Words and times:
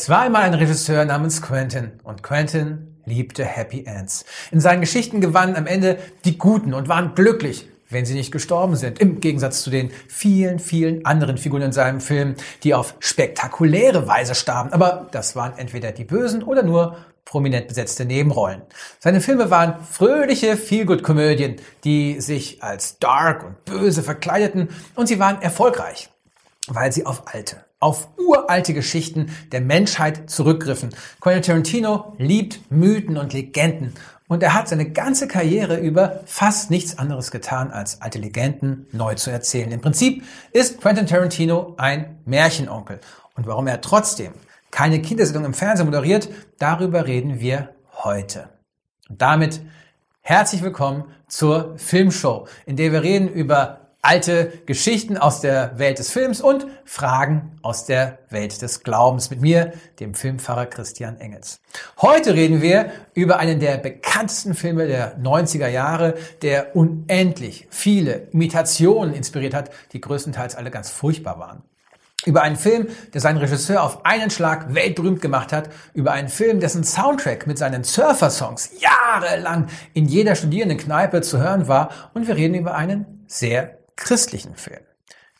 Es 0.00 0.08
war 0.08 0.20
einmal 0.20 0.44
ein 0.44 0.54
Regisseur 0.54 1.04
namens 1.04 1.42
Quentin 1.42 1.90
und 2.04 2.22
Quentin 2.22 2.96
liebte 3.04 3.44
Happy 3.44 3.84
Ends. 3.84 4.24
In 4.50 4.58
seinen 4.58 4.80
Geschichten 4.80 5.20
gewannen 5.20 5.56
am 5.56 5.66
Ende 5.66 5.98
die 6.24 6.38
Guten 6.38 6.72
und 6.72 6.88
waren 6.88 7.14
glücklich, 7.14 7.68
wenn 7.90 8.06
sie 8.06 8.14
nicht 8.14 8.32
gestorben 8.32 8.76
sind. 8.76 8.98
Im 8.98 9.20
Gegensatz 9.20 9.60
zu 9.60 9.68
den 9.68 9.90
vielen, 10.08 10.58
vielen 10.58 11.04
anderen 11.04 11.36
Figuren 11.36 11.60
in 11.60 11.72
seinem 11.72 12.00
Film, 12.00 12.36
die 12.64 12.72
auf 12.72 12.94
spektakuläre 12.98 14.08
Weise 14.08 14.34
starben. 14.34 14.72
Aber 14.72 15.06
das 15.10 15.36
waren 15.36 15.52
entweder 15.58 15.92
die 15.92 16.04
Bösen 16.04 16.44
oder 16.44 16.62
nur 16.62 16.96
prominent 17.26 17.68
besetzte 17.68 18.06
Nebenrollen. 18.06 18.62
Seine 19.00 19.20
Filme 19.20 19.50
waren 19.50 19.84
fröhliche 19.84 20.56
Feelgood-Komödien, 20.56 21.56
die 21.84 22.22
sich 22.22 22.62
als 22.62 22.98
dark 23.00 23.44
und 23.44 23.66
böse 23.66 24.02
verkleideten 24.02 24.70
und 24.94 25.08
sie 25.08 25.18
waren 25.18 25.42
erfolgreich, 25.42 26.08
weil 26.68 26.90
sie 26.90 27.04
auf 27.04 27.34
alte, 27.34 27.62
auf 27.80 28.08
uralte 28.16 28.74
Geschichten 28.74 29.30
der 29.50 29.62
Menschheit 29.62 30.30
zurückgriffen. 30.30 30.90
Quentin 31.20 31.42
Tarantino 31.42 32.14
liebt 32.18 32.70
Mythen 32.70 33.16
und 33.16 33.32
Legenden 33.32 33.94
und 34.28 34.44
er 34.44 34.54
hat 34.54 34.68
seine 34.68 34.88
ganze 34.88 35.26
Karriere 35.26 35.80
über 35.80 36.20
fast 36.24 36.70
nichts 36.70 36.98
anderes 36.98 37.32
getan, 37.32 37.72
als 37.72 38.00
alte 38.00 38.18
Legenden 38.18 38.86
neu 38.92 39.16
zu 39.16 39.30
erzählen. 39.30 39.72
Im 39.72 39.80
Prinzip 39.80 40.22
ist 40.52 40.80
Quentin 40.80 41.06
Tarantino 41.06 41.74
ein 41.78 42.18
Märchenonkel. 42.26 43.00
Und 43.34 43.48
warum 43.48 43.66
er 43.66 43.80
trotzdem 43.80 44.32
keine 44.70 45.02
Kindersendung 45.02 45.46
im 45.46 45.54
Fernsehen 45.54 45.86
moderiert, 45.86 46.28
darüber 46.58 47.06
reden 47.06 47.40
wir 47.40 47.70
heute. 48.04 48.50
Und 49.08 49.20
damit 49.20 49.62
herzlich 50.20 50.62
willkommen 50.62 51.04
zur 51.26 51.76
Filmshow, 51.76 52.46
in 52.66 52.76
der 52.76 52.92
wir 52.92 53.02
reden 53.02 53.28
über 53.28 53.79
alte 54.02 54.52
Geschichten 54.64 55.18
aus 55.18 55.40
der 55.40 55.78
Welt 55.78 55.98
des 55.98 56.10
Films 56.10 56.40
und 56.40 56.66
Fragen 56.84 57.58
aus 57.62 57.84
der 57.84 58.18
Welt 58.30 58.62
des 58.62 58.82
Glaubens 58.82 59.30
mit 59.30 59.42
mir, 59.42 59.72
dem 59.98 60.14
Filmpfarrer 60.14 60.66
Christian 60.66 61.18
Engels. 61.20 61.60
Heute 62.00 62.34
reden 62.34 62.62
wir 62.62 62.90
über 63.14 63.38
einen 63.38 63.60
der 63.60 63.76
bekanntesten 63.76 64.54
Filme 64.54 64.86
der 64.86 65.18
90er 65.18 65.68
Jahre, 65.68 66.14
der 66.40 66.74
unendlich 66.74 67.66
viele 67.70 68.28
Imitationen 68.32 69.14
inspiriert 69.14 69.54
hat, 69.54 69.70
die 69.92 70.00
größtenteils 70.00 70.54
alle 70.54 70.70
ganz 70.70 70.88
furchtbar 70.88 71.38
waren. 71.38 71.62
Über 72.26 72.42
einen 72.42 72.56
Film, 72.56 72.86
der 73.14 73.20
seinen 73.22 73.38
Regisseur 73.38 73.82
auf 73.82 74.04
einen 74.04 74.30
Schlag 74.30 74.74
weltberühmt 74.74 75.22
gemacht 75.22 75.54
hat. 75.54 75.70
Über 75.94 76.12
einen 76.12 76.28
Film, 76.28 76.60
dessen 76.60 76.84
Soundtrack 76.84 77.46
mit 77.46 77.56
seinen 77.56 77.82
Surfer-Songs 77.82 78.72
jahrelang 78.78 79.68
in 79.94 80.04
jeder 80.04 80.34
Studierendenkneipe 80.34 81.22
zu 81.22 81.38
hören 81.38 81.66
war. 81.66 81.90
Und 82.12 82.28
wir 82.28 82.36
reden 82.36 82.54
über 82.54 82.74
einen 82.74 83.24
sehr 83.26 83.79
christlichen 84.00 84.56
Film. 84.56 84.80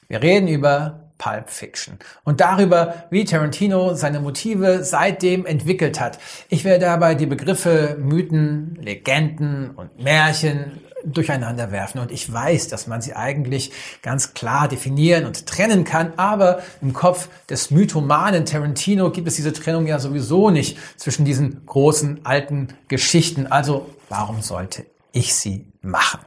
Wir 0.06 0.22
reden 0.22 0.48
über 0.48 1.10
Pulp 1.18 1.50
Fiction 1.50 1.98
und 2.24 2.40
darüber, 2.40 3.04
wie 3.10 3.24
Tarantino 3.24 3.94
seine 3.94 4.20
Motive 4.20 4.84
seitdem 4.84 5.44
entwickelt 5.44 6.00
hat. 6.00 6.18
Ich 6.48 6.64
werde 6.64 6.86
dabei 6.86 7.14
die 7.14 7.26
Begriffe 7.26 7.96
Mythen, 8.00 8.76
Legenden 8.80 9.70
und 9.70 10.02
Märchen 10.02 10.80
durcheinander 11.04 11.72
werfen. 11.72 12.00
Und 12.00 12.10
ich 12.10 12.30
weiß, 12.32 12.68
dass 12.68 12.86
man 12.86 13.00
sie 13.02 13.14
eigentlich 13.14 13.72
ganz 14.02 14.34
klar 14.34 14.68
definieren 14.68 15.26
und 15.26 15.46
trennen 15.46 15.84
kann, 15.84 16.14
aber 16.16 16.62
im 16.80 16.92
Kopf 16.92 17.28
des 17.48 17.70
mythomanen 17.70 18.46
Tarantino 18.46 19.10
gibt 19.10 19.28
es 19.28 19.36
diese 19.36 19.52
Trennung 19.52 19.86
ja 19.86 19.98
sowieso 19.98 20.50
nicht 20.50 20.78
zwischen 20.96 21.24
diesen 21.24 21.64
großen 21.66 22.24
alten 22.24 22.68
Geschichten. 22.88 23.46
Also 23.46 23.90
warum 24.08 24.42
sollte 24.42 24.86
ich 25.12 25.34
sie 25.34 25.66
machen? 25.82 26.20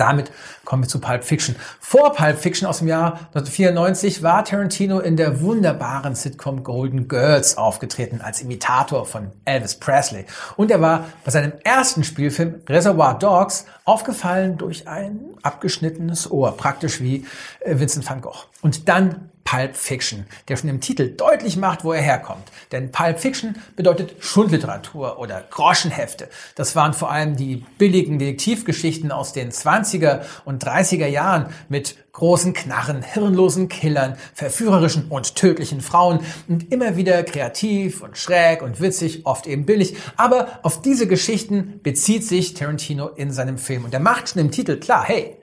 Damit 0.00 0.32
kommen 0.64 0.82
wir 0.82 0.88
zu 0.88 0.98
Pulp 0.98 1.24
Fiction. 1.24 1.56
Vor 1.78 2.14
Pulp 2.14 2.38
Fiction 2.38 2.66
aus 2.66 2.78
dem 2.78 2.88
Jahr 2.88 3.12
1994 3.34 4.22
war 4.22 4.44
Tarantino 4.44 4.98
in 4.98 5.16
der 5.16 5.42
wunderbaren 5.42 6.14
Sitcom 6.14 6.64
Golden 6.64 7.06
Girls 7.06 7.58
aufgetreten 7.58 8.22
als 8.22 8.40
Imitator 8.40 9.04
von 9.04 9.30
Elvis 9.44 9.74
Presley. 9.74 10.24
Und 10.56 10.70
er 10.70 10.80
war 10.80 11.04
bei 11.22 11.30
seinem 11.30 11.52
ersten 11.64 12.02
Spielfilm 12.02 12.62
Reservoir 12.66 13.18
Dogs 13.18 13.66
aufgefallen 13.84 14.56
durch 14.56 14.88
ein 14.88 15.20
abgeschnittenes 15.42 16.30
Ohr, 16.30 16.56
praktisch 16.56 17.00
wie 17.00 17.26
äh, 17.60 17.78
Vincent 17.78 18.08
van 18.08 18.22
Gogh. 18.22 18.46
Und 18.62 18.88
dann 18.88 19.30
Pulp 19.44 19.76
Fiction, 19.76 20.26
der 20.48 20.56
schon 20.56 20.70
im 20.70 20.80
Titel 20.80 21.10
deutlich 21.16 21.56
macht, 21.56 21.84
wo 21.84 21.92
er 21.92 22.02
herkommt. 22.02 22.50
Denn 22.72 22.92
Pulp 22.92 23.18
Fiction 23.18 23.56
bedeutet 23.74 24.14
Schundliteratur 24.20 25.18
oder 25.18 25.42
Groschenhefte. 25.50 26.28
Das 26.54 26.76
waren 26.76 26.94
vor 26.94 27.10
allem 27.10 27.36
die 27.36 27.64
billigen 27.78 28.18
Detektivgeschichten 28.18 29.10
aus 29.10 29.32
den 29.32 29.50
20er 29.50 30.20
und 30.44 30.64
30er 30.64 31.06
Jahren 31.06 31.46
mit 31.68 31.96
großen 32.12 32.52
Knarren, 32.52 33.02
hirnlosen 33.02 33.68
Killern, 33.68 34.16
verführerischen 34.34 35.06
und 35.08 35.36
tödlichen 35.36 35.80
Frauen 35.80 36.20
und 36.48 36.72
immer 36.72 36.96
wieder 36.96 37.22
kreativ 37.22 38.02
und 38.02 38.18
schräg 38.18 38.62
und 38.62 38.80
witzig, 38.80 39.26
oft 39.26 39.46
eben 39.46 39.64
billig. 39.64 39.96
Aber 40.16 40.60
auf 40.62 40.82
diese 40.82 41.06
Geschichten 41.06 41.80
bezieht 41.82 42.26
sich 42.26 42.54
Tarantino 42.54 43.08
in 43.08 43.30
seinem 43.30 43.58
Film. 43.58 43.84
Und 43.84 43.94
er 43.94 44.00
macht 44.00 44.28
schon 44.28 44.42
im 44.42 44.50
Titel 44.50 44.78
klar, 44.78 45.04
hey, 45.04 45.36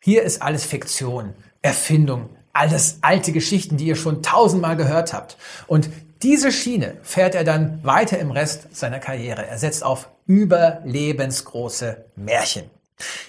hier 0.00 0.22
ist 0.22 0.40
alles 0.40 0.64
Fiktion, 0.64 1.34
Erfindung, 1.62 2.30
alles 2.52 2.98
alte 3.02 3.32
Geschichten, 3.32 3.76
die 3.76 3.86
ihr 3.86 3.96
schon 3.96 4.22
tausendmal 4.22 4.76
gehört 4.76 5.12
habt. 5.12 5.36
Und 5.66 5.90
diese 6.22 6.52
Schiene 6.52 6.96
fährt 7.02 7.34
er 7.34 7.44
dann 7.44 7.82
weiter 7.82 8.18
im 8.18 8.30
Rest 8.30 8.76
seiner 8.76 8.98
Karriere. 8.98 9.46
Er 9.46 9.58
setzt 9.58 9.84
auf 9.84 10.08
überlebensgroße 10.26 12.04
Märchen. 12.16 12.64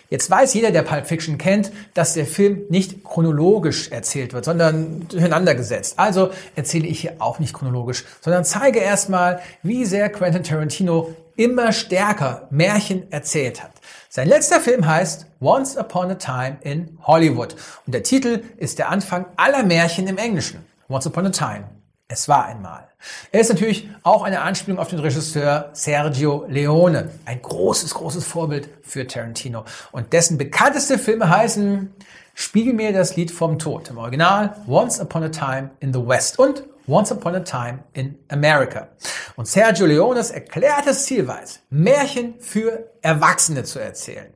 Jetzt 0.10 0.30
weiß 0.30 0.54
jeder, 0.54 0.72
der 0.72 0.84
Pulp 0.84 1.08
Fiction 1.08 1.38
kennt, 1.38 1.72
dass 1.94 2.14
der 2.14 2.26
Film 2.26 2.64
nicht 2.70 3.04
chronologisch 3.04 3.90
erzählt 3.90 4.34
wird, 4.34 4.46
sondern 4.46 5.08
durcheinander 5.08 5.56
gesetzt. 5.56 5.96
Also 5.98 6.32
erzähle 6.56 6.88
ich 6.88 7.02
hier 7.02 7.16
auch 7.20 7.40
nicht 7.40 7.54
chronologisch, 7.54 8.06
sondern 8.22 8.46
zeige 8.46 8.80
erstmal, 8.80 9.42
wie 9.64 9.86
sehr 9.86 10.10
Quentin 10.10 10.44
Tarantino 10.44 11.16
immer 11.36 11.72
stärker 11.72 12.48
Märchen 12.52 13.12
erzählt 13.12 13.64
hat. 13.64 13.72
Sein 14.10 14.28
letzter 14.28 14.60
Film 14.60 14.86
heißt 14.86 15.26
Once 15.40 15.78
Upon 15.78 16.12
a 16.12 16.16
Time 16.16 16.58
in 16.62 16.98
Hollywood 17.04 17.56
und 17.86 17.94
der 17.94 18.04
Titel 18.04 18.44
ist 18.58 18.78
der 18.78 18.90
Anfang 18.90 19.26
aller 19.38 19.64
Märchen 19.64 20.08
im 20.08 20.18
Englischen. 20.18 20.66
Once 20.90 21.08
Upon 21.08 21.28
a 21.28 21.30
Time. 21.30 21.64
Es 22.12 22.28
war 22.28 22.46
einmal. 22.46 22.90
Er 23.32 23.40
ist 23.40 23.48
natürlich 23.48 23.90
auch 24.04 24.24
eine 24.24 24.42
Anspielung 24.42 24.80
auf 24.80 24.90
den 24.90 25.00
Regisseur 25.00 25.70
Sergio 25.72 26.46
Leone, 26.50 27.10
ein 27.24 27.42
großes, 27.42 27.94
großes 27.94 28.26
Vorbild 28.28 28.68
für 28.84 29.08
Tarantino. 29.08 29.64
Und 29.94 30.12
dessen 30.12 30.38
bekannteste 30.38 31.00
Filme 31.00 31.30
heißen 31.30 31.94
Spiegel 32.34 32.74
mir 32.74 32.92
das 32.92 33.16
Lied 33.16 33.32
vom 33.32 33.58
Tod. 33.60 33.90
Im 33.90 33.98
Original 33.98 34.56
Once 34.68 35.00
Upon 35.00 35.24
a 35.24 35.30
Time 35.30 35.72
in 35.80 35.94
the 35.94 36.06
West 36.06 36.38
und 36.38 36.64
Once 36.86 37.14
Upon 37.14 37.36
a 37.36 37.40
Time 37.40 37.80
in 37.94 38.18
America. 38.28 38.90
Und 39.38 39.48
Sergio 39.48 39.86
Leones 39.86 40.32
erklärtes 40.32 41.06
Ziel 41.06 41.28
war 41.28 41.42
es, 41.42 41.62
Märchen 41.70 42.36
für 42.40 42.90
Erwachsene 43.02 43.64
zu 43.64 43.80
erzählen. 43.80 44.28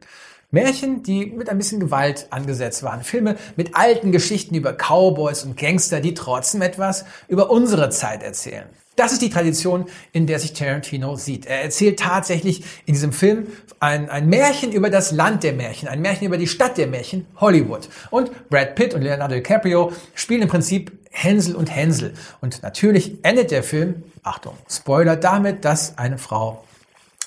Märchen, 0.55 1.03
die 1.03 1.27
mit 1.27 1.49
ein 1.49 1.57
bisschen 1.57 1.79
Gewalt 1.79 2.27
angesetzt 2.31 2.81
waren. 2.81 3.03
Filme 3.03 3.35
mit 3.55 3.75
alten 3.75 4.11
Geschichten 4.11 4.55
über 4.55 4.73
Cowboys 4.73 5.43
und 5.43 5.57
Gangster, 5.57 5.99
die 5.99 6.16
trotzdem 6.16 6.63
etwas 6.63 7.05
über 7.27 7.51
unsere 7.51 7.89
Zeit 7.89 8.23
erzählen. 8.23 8.66
Das 8.95 9.11
ist 9.11 9.21
die 9.21 9.29
Tradition, 9.29 9.85
in 10.13 10.25
der 10.25 10.39
sich 10.39 10.53
Tarantino 10.53 11.17
sieht. 11.17 11.45
Er 11.45 11.63
erzählt 11.63 11.99
tatsächlich 11.99 12.63
in 12.85 12.93
diesem 12.93 13.11
Film 13.11 13.47
ein, 13.81 14.09
ein 14.09 14.29
Märchen 14.29 14.71
über 14.71 14.89
das 14.89 15.11
Land 15.11 15.43
der 15.43 15.51
Märchen, 15.51 15.89
ein 15.89 16.01
Märchen 16.01 16.27
über 16.27 16.38
die 16.38 16.47
Stadt 16.47 16.77
der 16.77 16.87
Märchen, 16.87 17.27
Hollywood. 17.35 17.89
Und 18.09 18.49
Brad 18.49 18.75
Pitt 18.75 18.93
und 18.93 19.01
Leonardo 19.01 19.35
DiCaprio 19.35 19.91
spielen 20.13 20.43
im 20.43 20.47
Prinzip 20.47 20.93
Hänsel 21.11 21.55
und 21.55 21.75
Hänsel. 21.75 22.13
Und 22.39 22.63
natürlich 22.63 23.17
endet 23.23 23.51
der 23.51 23.63
Film, 23.63 24.03
Achtung, 24.23 24.53
Spoiler, 24.69 25.17
damit, 25.17 25.66
dass 25.66 25.97
eine 25.97 26.17
Frau 26.17 26.63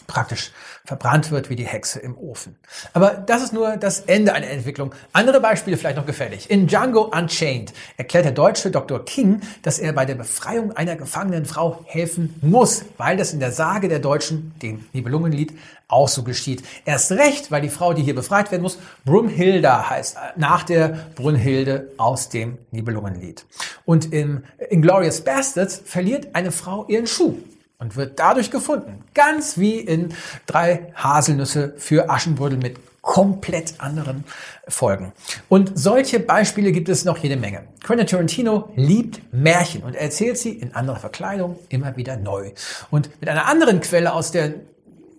praktisch 0.08 0.50
verbrannt 0.84 1.30
wird 1.30 1.50
wie 1.50 1.54
die 1.54 1.66
Hexe 1.66 2.00
im 2.00 2.16
Ofen. 2.18 2.56
Aber 2.94 3.10
das 3.10 3.42
ist 3.42 3.52
nur 3.52 3.76
das 3.76 4.00
Ende 4.00 4.32
einer 4.32 4.48
Entwicklung. 4.48 4.94
Andere 5.12 5.38
Beispiele 5.40 5.76
vielleicht 5.76 5.98
noch 5.98 6.06
gefällig. 6.06 6.50
In 6.50 6.66
Django 6.66 7.02
Unchained 7.02 7.72
erklärt 7.98 8.24
der 8.24 8.32
deutsche 8.32 8.70
Dr. 8.70 9.04
King, 9.04 9.42
dass 9.62 9.78
er 9.78 9.92
bei 9.92 10.06
der 10.06 10.14
Befreiung 10.14 10.72
einer 10.72 10.96
gefangenen 10.96 11.44
Frau 11.44 11.84
helfen 11.84 12.34
muss, 12.40 12.86
weil 12.96 13.18
das 13.18 13.32
in 13.34 13.38
der 13.38 13.52
Sage 13.52 13.88
der 13.88 13.98
Deutschen, 13.98 14.54
dem 14.62 14.86
Nibelungenlied, 14.94 15.52
auch 15.88 16.08
so 16.08 16.22
geschieht. 16.22 16.62
Erst 16.86 17.12
recht, 17.12 17.50
weil 17.50 17.60
die 17.60 17.68
Frau, 17.68 17.92
die 17.92 18.02
hier 18.02 18.14
befreit 18.14 18.50
werden 18.50 18.62
muss, 18.62 18.78
Brunhilda 19.04 19.90
heißt, 19.90 20.16
nach 20.36 20.62
der 20.62 21.06
Brunhilde 21.16 21.92
aus 21.98 22.30
dem 22.30 22.56
Nibelungenlied. 22.70 23.44
Und 23.84 24.12
im 24.12 24.42
Inglorious 24.70 25.20
Bastards 25.20 25.82
verliert 25.84 26.28
eine 26.34 26.50
Frau 26.50 26.86
ihren 26.88 27.06
Schuh 27.06 27.36
und 27.78 27.96
wird 27.96 28.18
dadurch 28.18 28.50
gefunden. 28.50 29.04
Ganz 29.14 29.58
wie 29.58 29.78
in 29.78 30.14
drei 30.46 30.92
Haselnüsse 30.94 31.74
für 31.76 32.10
Aschenbrödel 32.10 32.58
mit 32.58 32.76
komplett 33.00 33.74
anderen 33.78 34.24
Folgen. 34.66 35.12
Und 35.48 35.78
solche 35.78 36.20
Beispiele 36.20 36.72
gibt 36.72 36.88
es 36.88 37.04
noch 37.04 37.18
jede 37.18 37.36
Menge. 37.36 37.64
Quentin 37.82 38.06
Tarantino 38.06 38.70
liebt 38.76 39.32
Märchen 39.32 39.82
und 39.82 39.94
erzählt 39.94 40.36
sie 40.36 40.50
in 40.50 40.74
anderer 40.74 40.98
Verkleidung 40.98 41.58
immer 41.68 41.96
wieder 41.96 42.16
neu. 42.16 42.52
Und 42.90 43.08
mit 43.20 43.30
einer 43.30 43.46
anderen 43.46 43.80
Quelle 43.80 44.12
aus 44.12 44.30
der 44.30 44.54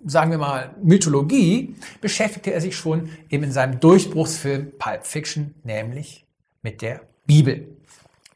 sagen 0.06 0.30
wir 0.30 0.38
mal, 0.38 0.70
Mythologie, 0.82 1.74
beschäftigte 2.00 2.52
er 2.52 2.60
sich 2.60 2.76
schon 2.76 3.10
eben 3.28 3.44
in 3.44 3.52
seinem 3.52 3.80
Durchbruchsfilm 3.80 4.72
Pulp 4.78 5.06
Fiction, 5.06 5.54
nämlich 5.62 6.24
mit 6.62 6.82
der 6.82 7.02
Bibel. 7.26 7.68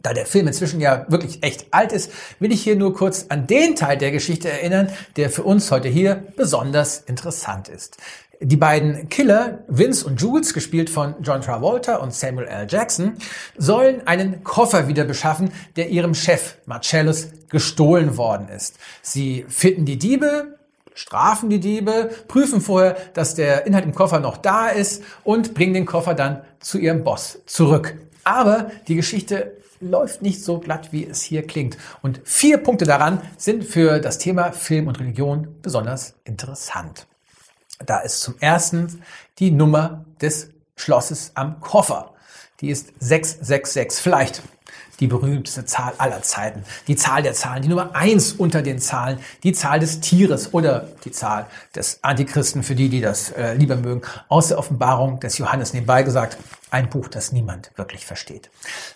Da 0.04 0.12
der 0.12 0.26
Film 0.26 0.46
inzwischen 0.46 0.82
ja 0.82 1.06
wirklich 1.08 1.42
echt 1.42 1.68
alt 1.70 1.90
ist, 1.90 2.12
will 2.38 2.52
ich 2.52 2.62
hier 2.62 2.76
nur 2.76 2.94
kurz 2.94 3.24
an 3.30 3.46
den 3.46 3.74
Teil 3.74 3.96
der 3.96 4.10
Geschichte 4.10 4.50
erinnern, 4.50 4.90
der 5.16 5.30
für 5.30 5.44
uns 5.44 5.70
heute 5.70 5.88
hier 5.88 6.24
besonders 6.36 6.98
interessant 6.98 7.68
ist. 7.68 7.96
Die 8.38 8.58
beiden 8.58 9.08
Killer, 9.08 9.60
Vince 9.66 10.06
und 10.06 10.20
Jules, 10.20 10.52
gespielt 10.52 10.90
von 10.90 11.14
John 11.22 11.40
Travolta 11.40 11.96
und 11.96 12.12
Samuel 12.12 12.48
L. 12.48 12.66
Jackson, 12.68 13.14
sollen 13.56 14.06
einen 14.06 14.44
Koffer 14.44 14.88
wieder 14.88 15.04
beschaffen, 15.04 15.50
der 15.76 15.88
ihrem 15.88 16.14
Chef 16.14 16.56
Marcellus 16.66 17.28
gestohlen 17.48 18.18
worden 18.18 18.50
ist. 18.50 18.76
Sie 19.00 19.46
finden 19.48 19.86
die 19.86 19.98
Diebe, 19.98 20.58
strafen 20.92 21.48
die 21.48 21.60
Diebe, 21.60 22.10
prüfen 22.28 22.60
vorher, 22.60 22.98
dass 23.14 23.36
der 23.36 23.66
Inhalt 23.66 23.86
im 23.86 23.94
Koffer 23.94 24.20
noch 24.20 24.36
da 24.36 24.68
ist 24.68 25.02
und 25.22 25.54
bringen 25.54 25.72
den 25.72 25.86
Koffer 25.86 26.12
dann 26.12 26.42
zu 26.60 26.76
ihrem 26.76 27.04
Boss 27.04 27.38
zurück. 27.46 27.94
Aber 28.24 28.70
die 28.86 28.96
Geschichte 28.96 29.63
läuft 29.88 30.22
nicht 30.22 30.42
so 30.42 30.58
glatt, 30.58 30.92
wie 30.92 31.06
es 31.06 31.22
hier 31.22 31.46
klingt. 31.46 31.76
Und 32.02 32.20
vier 32.24 32.58
Punkte 32.58 32.84
daran 32.84 33.20
sind 33.36 33.64
für 33.64 34.00
das 34.00 34.18
Thema 34.18 34.52
Film 34.52 34.88
und 34.88 34.98
Religion 34.98 35.48
besonders 35.62 36.14
interessant. 36.24 37.06
Da 37.84 38.00
ist 38.00 38.20
zum 38.20 38.34
ersten 38.40 39.02
die 39.38 39.50
Nummer 39.50 40.04
des 40.20 40.50
Schlosses 40.76 41.32
am 41.34 41.60
Koffer. 41.60 42.14
Die 42.60 42.70
ist 42.70 42.92
666. 43.00 44.02
Vielleicht 44.02 44.42
die 45.00 45.06
berühmteste 45.06 45.64
Zahl 45.64 45.92
aller 45.98 46.22
Zeiten, 46.22 46.64
die 46.86 46.96
Zahl 46.96 47.22
der 47.22 47.34
Zahlen, 47.34 47.62
die 47.62 47.68
Nummer 47.68 47.94
eins 47.94 48.32
unter 48.32 48.62
den 48.62 48.78
Zahlen, 48.78 49.18
die 49.42 49.52
Zahl 49.52 49.80
des 49.80 50.00
Tieres 50.00 50.54
oder 50.54 50.88
die 51.04 51.10
Zahl 51.10 51.46
des 51.74 51.98
Antichristen, 52.02 52.62
für 52.62 52.74
die, 52.74 52.88
die 52.88 53.00
das 53.00 53.30
äh, 53.32 53.54
lieber 53.54 53.76
mögen, 53.76 54.02
aus 54.28 54.48
der 54.48 54.58
Offenbarung 54.58 55.20
des 55.20 55.38
Johannes 55.38 55.72
nebenbei 55.72 56.02
gesagt, 56.02 56.38
ein 56.70 56.90
Buch, 56.90 57.08
das 57.08 57.30
niemand 57.30 57.70
wirklich 57.76 58.04
versteht. 58.04 58.50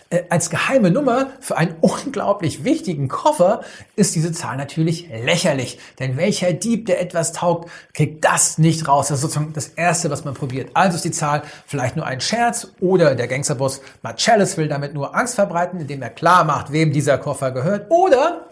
Äh, 0.09 0.23
als 0.29 0.49
geheime 0.49 0.91
Nummer 0.91 1.31
für 1.39 1.57
einen 1.57 1.75
unglaublich 1.81 2.63
wichtigen 2.63 3.07
Koffer 3.07 3.61
ist 3.95 4.15
diese 4.15 4.31
Zahl 4.31 4.57
natürlich 4.57 5.09
lächerlich, 5.09 5.79
denn 5.99 6.17
welcher 6.17 6.53
Dieb, 6.53 6.87
der 6.87 7.01
etwas 7.01 7.31
taugt, 7.31 7.69
kriegt 7.93 8.25
das 8.25 8.57
nicht 8.57 8.87
raus. 8.87 9.07
Das 9.07 9.17
ist 9.17 9.21
sozusagen 9.21 9.53
das 9.53 9.69
Erste, 9.69 10.09
was 10.09 10.25
man 10.25 10.33
probiert. 10.33 10.71
Also 10.73 10.95
ist 10.97 11.05
die 11.05 11.11
Zahl 11.11 11.43
vielleicht 11.65 11.95
nur 11.95 12.05
ein 12.05 12.21
Scherz 12.21 12.67
oder 12.79 13.15
der 13.15 13.27
Gangsterboss 13.27 13.81
Marcellus 14.01 14.57
will 14.57 14.67
damit 14.67 14.93
nur 14.93 15.15
Angst 15.15 15.35
verbreiten, 15.35 15.79
indem 15.79 16.01
er 16.01 16.09
klar 16.09 16.43
macht, 16.43 16.71
wem 16.71 16.91
dieser 16.91 17.17
Koffer 17.17 17.51
gehört. 17.51 17.89
Oder 17.89 18.49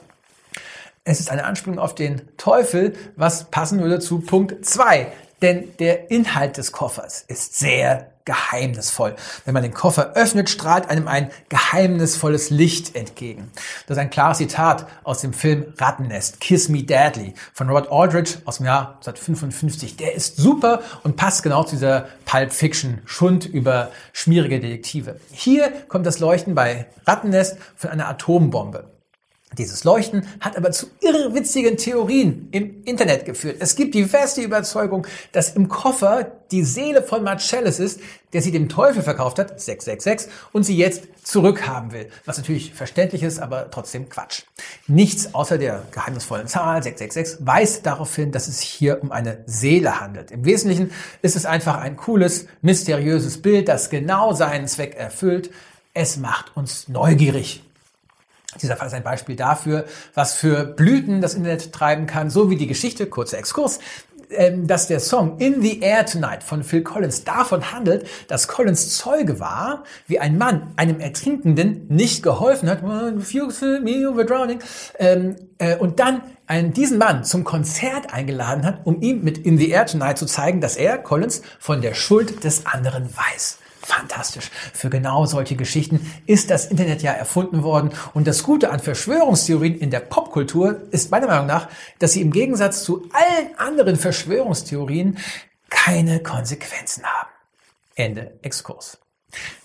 es 1.03 1.21
ist 1.21 1.31
eine 1.31 1.45
Anspielung 1.45 1.79
auf 1.79 1.95
den 1.95 2.21
Teufel, 2.35 2.93
was 3.15 3.45
passen 3.45 3.79
würde 3.79 3.99
zu 3.99 4.19
Punkt 4.19 4.65
2. 4.65 5.07
Denn 5.41 5.75
der 5.77 6.09
Inhalt 6.09 6.57
des 6.57 6.71
Koffers 6.71 7.23
ist 7.27 7.57
sehr 7.57 8.11
geheimnisvoll. 8.27 9.15
Wenn 9.45 9.53
man 9.53 9.63
den 9.63 9.73
Koffer 9.73 10.13
öffnet, 10.15 10.49
strahlt 10.49 10.89
einem 10.89 11.07
ein 11.07 11.31
geheimnisvolles 11.49 12.49
Licht 12.49 12.95
entgegen. 12.95 13.51
Das 13.87 13.97
ist 13.97 14.01
ein 14.01 14.09
klares 14.09 14.39
Zitat 14.39 14.85
aus 15.03 15.21
dem 15.21 15.33
Film 15.33 15.73
Rattennest, 15.77 16.41
Kiss 16.41 16.67
Me 16.67 16.83
Deadly 16.83 17.33
von 17.53 17.69
Robert 17.69 17.89
Aldrich 17.89 18.37
aus 18.45 18.57
dem 18.57 18.65
Jahr 18.65 18.95
1955. 18.97 19.95
Der 19.95 20.13
ist 20.13 20.37
super 20.37 20.81
und 21.03 21.15
passt 21.15 21.41
genau 21.41 21.63
zu 21.63 21.75
dieser 21.75 22.07
Pulp 22.25 22.51
Fiction 22.51 23.01
Schund 23.05 23.45
über 23.45 23.91
schmierige 24.11 24.59
Detektive. 24.59 25.19
Hier 25.31 25.71
kommt 25.87 26.05
das 26.05 26.19
Leuchten 26.19 26.53
bei 26.53 26.87
Rattennest 27.05 27.57
von 27.77 27.89
einer 27.91 28.09
Atombombe. 28.09 28.96
Dieses 29.57 29.83
Leuchten 29.83 30.27
hat 30.39 30.55
aber 30.55 30.71
zu 30.71 30.87
irrwitzigen 31.01 31.77
Theorien 31.77 32.47
im 32.51 32.83
Internet 32.83 33.25
geführt. 33.25 33.57
Es 33.59 33.75
gibt 33.75 33.95
die 33.95 34.05
feste 34.05 34.41
Überzeugung, 34.41 35.07
dass 35.31 35.55
im 35.55 35.67
Koffer 35.67 36.31
die 36.51 36.63
Seele 36.63 37.01
von 37.01 37.23
Marcellus 37.23 37.79
ist, 37.79 37.99
der 38.33 38.41
sie 38.41 38.51
dem 38.51 38.69
Teufel 38.69 39.01
verkauft 39.01 39.39
hat, 39.39 39.59
666, 39.59 40.31
und 40.53 40.63
sie 40.63 40.77
jetzt 40.77 41.03
zurückhaben 41.23 41.91
will. 41.91 42.07
Was 42.25 42.37
natürlich 42.37 42.73
verständlich 42.73 43.23
ist, 43.23 43.39
aber 43.39 43.69
trotzdem 43.71 44.09
Quatsch. 44.09 44.43
Nichts 44.87 45.33
außer 45.33 45.57
der 45.57 45.83
geheimnisvollen 45.91 46.47
Zahl 46.47 46.83
666 46.83 47.45
weist 47.45 47.85
darauf 47.85 48.15
hin, 48.15 48.31
dass 48.31 48.47
es 48.47 48.61
hier 48.61 49.01
um 49.01 49.11
eine 49.11 49.43
Seele 49.45 49.99
handelt. 49.99 50.31
Im 50.31 50.45
Wesentlichen 50.45 50.91
ist 51.21 51.35
es 51.35 51.45
einfach 51.45 51.77
ein 51.77 51.97
cooles, 51.97 52.47
mysteriöses 52.61 53.41
Bild, 53.41 53.67
das 53.67 53.89
genau 53.89 54.33
seinen 54.33 54.67
Zweck 54.67 54.95
erfüllt. 54.95 55.51
Es 55.93 56.17
macht 56.17 56.55
uns 56.55 56.87
neugierig. 56.87 57.63
Dieser 58.61 58.77
Fall 58.77 58.87
ist 58.87 58.93
ein 58.93 59.03
Beispiel 59.03 59.35
dafür, 59.35 59.85
was 60.13 60.33
für 60.33 60.63
Blüten 60.63 61.19
das 61.21 61.33
Internet 61.33 61.73
treiben 61.73 62.07
kann, 62.07 62.29
so 62.29 62.49
wie 62.49 62.55
die 62.55 62.67
Geschichte, 62.67 63.05
kurzer 63.07 63.37
Exkurs, 63.37 63.79
ähm, 64.29 64.67
dass 64.67 64.87
der 64.87 64.99
Song 64.99 65.37
In 65.37 65.61
the 65.61 65.79
Air 65.81 66.05
Tonight 66.05 66.43
von 66.43 66.63
Phil 66.63 66.81
Collins 66.81 67.23
davon 67.23 67.71
handelt, 67.71 68.07
dass 68.27 68.47
Collins 68.47 68.97
Zeuge 68.97 69.39
war, 69.39 69.83
wie 70.07 70.19
ein 70.19 70.37
Mann 70.37 70.73
einem 70.75 70.99
Ertrinkenden 70.99 71.87
nicht 71.89 72.23
geholfen 72.23 72.69
hat, 72.69 72.83
ähm, 74.99 75.35
äh, 75.57 75.75
und 75.77 75.99
dann 75.99 76.21
diesen 76.49 76.97
Mann 76.97 77.25
zum 77.25 77.43
Konzert 77.43 78.13
eingeladen 78.13 78.65
hat, 78.65 78.85
um 78.85 79.01
ihm 79.01 79.21
mit 79.23 79.37
In 79.37 79.57
the 79.57 79.69
Air 79.69 79.85
Tonight 79.85 80.17
zu 80.17 80.25
zeigen, 80.25 80.61
dass 80.61 80.77
er, 80.77 80.97
Collins, 80.97 81.41
von 81.59 81.81
der 81.81 81.93
Schuld 81.93 82.45
des 82.45 82.65
anderen 82.65 83.09
weiß. 83.13 83.59
Fantastisch. 83.87 84.51
Für 84.73 84.89
genau 84.89 85.25
solche 85.25 85.55
Geschichten 85.55 86.11
ist 86.25 86.51
das 86.51 86.65
Internet 86.65 87.01
ja 87.03 87.13
erfunden 87.13 87.63
worden. 87.63 87.91
Und 88.13 88.27
das 88.27 88.43
Gute 88.43 88.69
an 88.69 88.81
Verschwörungstheorien 88.81 89.79
in 89.79 89.91
der 89.91 90.01
Popkultur 90.01 90.81
ist 90.91 91.09
meiner 91.09 91.27
Meinung 91.27 91.45
nach, 91.47 91.69
dass 91.99 92.11
sie 92.11 92.21
im 92.21 92.31
Gegensatz 92.31 92.83
zu 92.83 93.09
allen 93.13 93.57
anderen 93.57 93.95
Verschwörungstheorien 93.95 95.17
keine 95.69 96.21
Konsequenzen 96.21 97.05
haben. 97.05 97.29
Ende 97.95 98.37
Exkurs. 98.41 98.97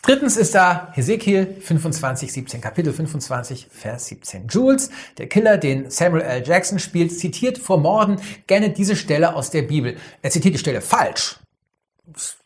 Drittens 0.02 0.36
ist 0.36 0.54
da 0.54 0.92
Hesekiel 0.92 1.56
25, 1.60 2.32
17, 2.32 2.60
Kapitel 2.60 2.92
25, 2.92 3.70
Vers 3.72 4.06
17. 4.06 4.46
Jules, 4.46 4.90
der 5.18 5.28
Killer, 5.28 5.58
den 5.58 5.90
Samuel 5.90 6.22
L. 6.22 6.46
Jackson 6.46 6.78
spielt, 6.78 7.18
zitiert 7.18 7.58
vor 7.58 7.78
Morden 7.78 8.20
gerne 8.46 8.70
diese 8.70 8.94
Stelle 8.94 9.34
aus 9.34 9.50
der 9.50 9.62
Bibel. 9.62 9.96
Er 10.22 10.30
zitiert 10.30 10.54
die 10.54 10.60
Stelle 10.60 10.80
falsch 10.80 11.41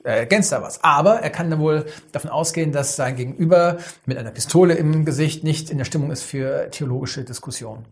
er 0.04 0.18
ergänzt 0.18 0.52
da 0.52 0.62
was. 0.62 0.82
Aber 0.84 1.20
er 1.20 1.30
kann 1.30 1.50
dann 1.50 1.60
wohl 1.60 1.86
davon 2.12 2.30
ausgehen, 2.30 2.72
dass 2.72 2.96
sein 2.96 3.16
Gegenüber 3.16 3.78
mit 4.04 4.18
einer 4.18 4.30
Pistole 4.30 4.74
im 4.74 5.04
Gesicht 5.04 5.44
nicht 5.44 5.70
in 5.70 5.78
der 5.78 5.84
Stimmung 5.84 6.10
ist 6.10 6.22
für 6.22 6.70
theologische 6.70 7.24
Diskussionen. 7.24 7.86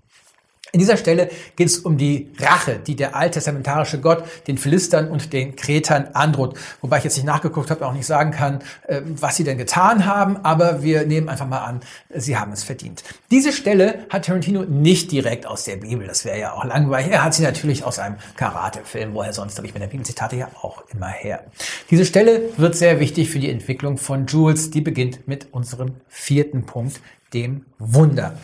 In 0.75 0.81
dieser 0.81 0.97
Stelle 0.97 1.31
geht 1.55 1.69
es 1.69 1.79
um 1.79 1.99
die 1.99 2.32
Rache, 2.41 2.81
die 2.85 2.97
der 2.97 3.15
alttestamentarische 3.15 4.00
Gott 4.00 4.25
den 4.49 4.59
Philistern 4.59 5.09
und 5.09 5.32
den 5.32 5.55
Kretern 5.55 6.09
androht. 6.15 6.59
Wobei 6.81 6.99
ich 6.99 7.05
jetzt 7.05 7.15
nicht 7.15 7.26
nachgeguckt 7.26 7.71
habe 7.71 7.85
und 7.85 7.91
auch 7.91 7.94
nicht 7.94 8.06
sagen 8.06 8.32
kann, 8.32 8.59
äh, 8.88 9.00
was 9.05 9.37
sie 9.37 9.44
denn 9.44 9.56
getan 9.56 10.05
haben, 10.05 10.37
aber 10.38 10.82
wir 10.82 11.06
nehmen 11.06 11.29
einfach 11.29 11.47
mal 11.47 11.65
an, 11.65 11.79
sie 12.12 12.37
haben 12.37 12.50
es 12.50 12.65
verdient. 12.65 13.05
Diese 13.31 13.53
Stelle 13.53 14.00
hat 14.11 14.25
Tarantino 14.25 14.65
nicht 14.65 15.12
direkt 15.12 15.47
aus 15.47 15.62
der 15.62 15.76
Bibel, 15.76 16.09
das 16.09 16.25
wäre 16.25 16.40
ja 16.40 16.52
auch 16.54 16.64
langweilig. 16.64 17.12
Er 17.12 17.23
hat 17.23 17.35
sie 17.35 17.45
natürlich 17.45 17.85
aus 17.85 18.00
einem 18.00 18.16
Karatefilm, 18.35 19.14
woher 19.14 19.33
sonst 19.33 19.57
habe 19.57 19.69
ich 19.69 19.75
der 19.75 19.87
Bibelzitate 19.87 20.35
ja 20.35 20.49
auch 20.61 20.83
immer 20.93 21.07
her. 21.07 21.45
Diese 21.88 22.04
Stelle 22.04 22.50
wird 22.57 22.75
sehr 22.75 22.99
wichtig 22.99 23.31
für 23.31 23.38
die 23.38 23.49
Entwicklung 23.49 23.97
von 23.97 24.26
Jules, 24.26 24.73
die 24.73 24.81
beginnt 24.81 25.28
mit 25.28 25.47
unserem 25.52 25.95
vierten 26.09 26.66
Punkt, 26.66 27.00
dem 27.35 27.67
Wunder. 27.79 28.38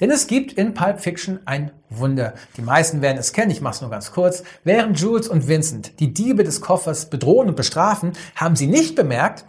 Denn 0.00 0.10
es 0.10 0.26
gibt 0.26 0.52
in 0.52 0.74
Pulp 0.74 1.00
Fiction 1.00 1.40
ein 1.46 1.70
Wunder. 1.88 2.34
Die 2.56 2.62
meisten 2.62 3.00
werden 3.00 3.16
es 3.16 3.32
kennen, 3.32 3.50
ich 3.50 3.62
mache 3.62 3.76
es 3.76 3.80
nur 3.80 3.90
ganz 3.90 4.12
kurz. 4.12 4.42
Während 4.62 5.00
Jules 5.00 5.26
und 5.26 5.48
Vincent 5.48 5.98
die 6.00 6.12
Diebe 6.12 6.44
des 6.44 6.60
Koffers 6.60 7.08
bedrohen 7.08 7.48
und 7.48 7.56
bestrafen, 7.56 8.12
haben 8.34 8.56
sie 8.56 8.66
nicht 8.66 8.94
bemerkt, 8.94 9.46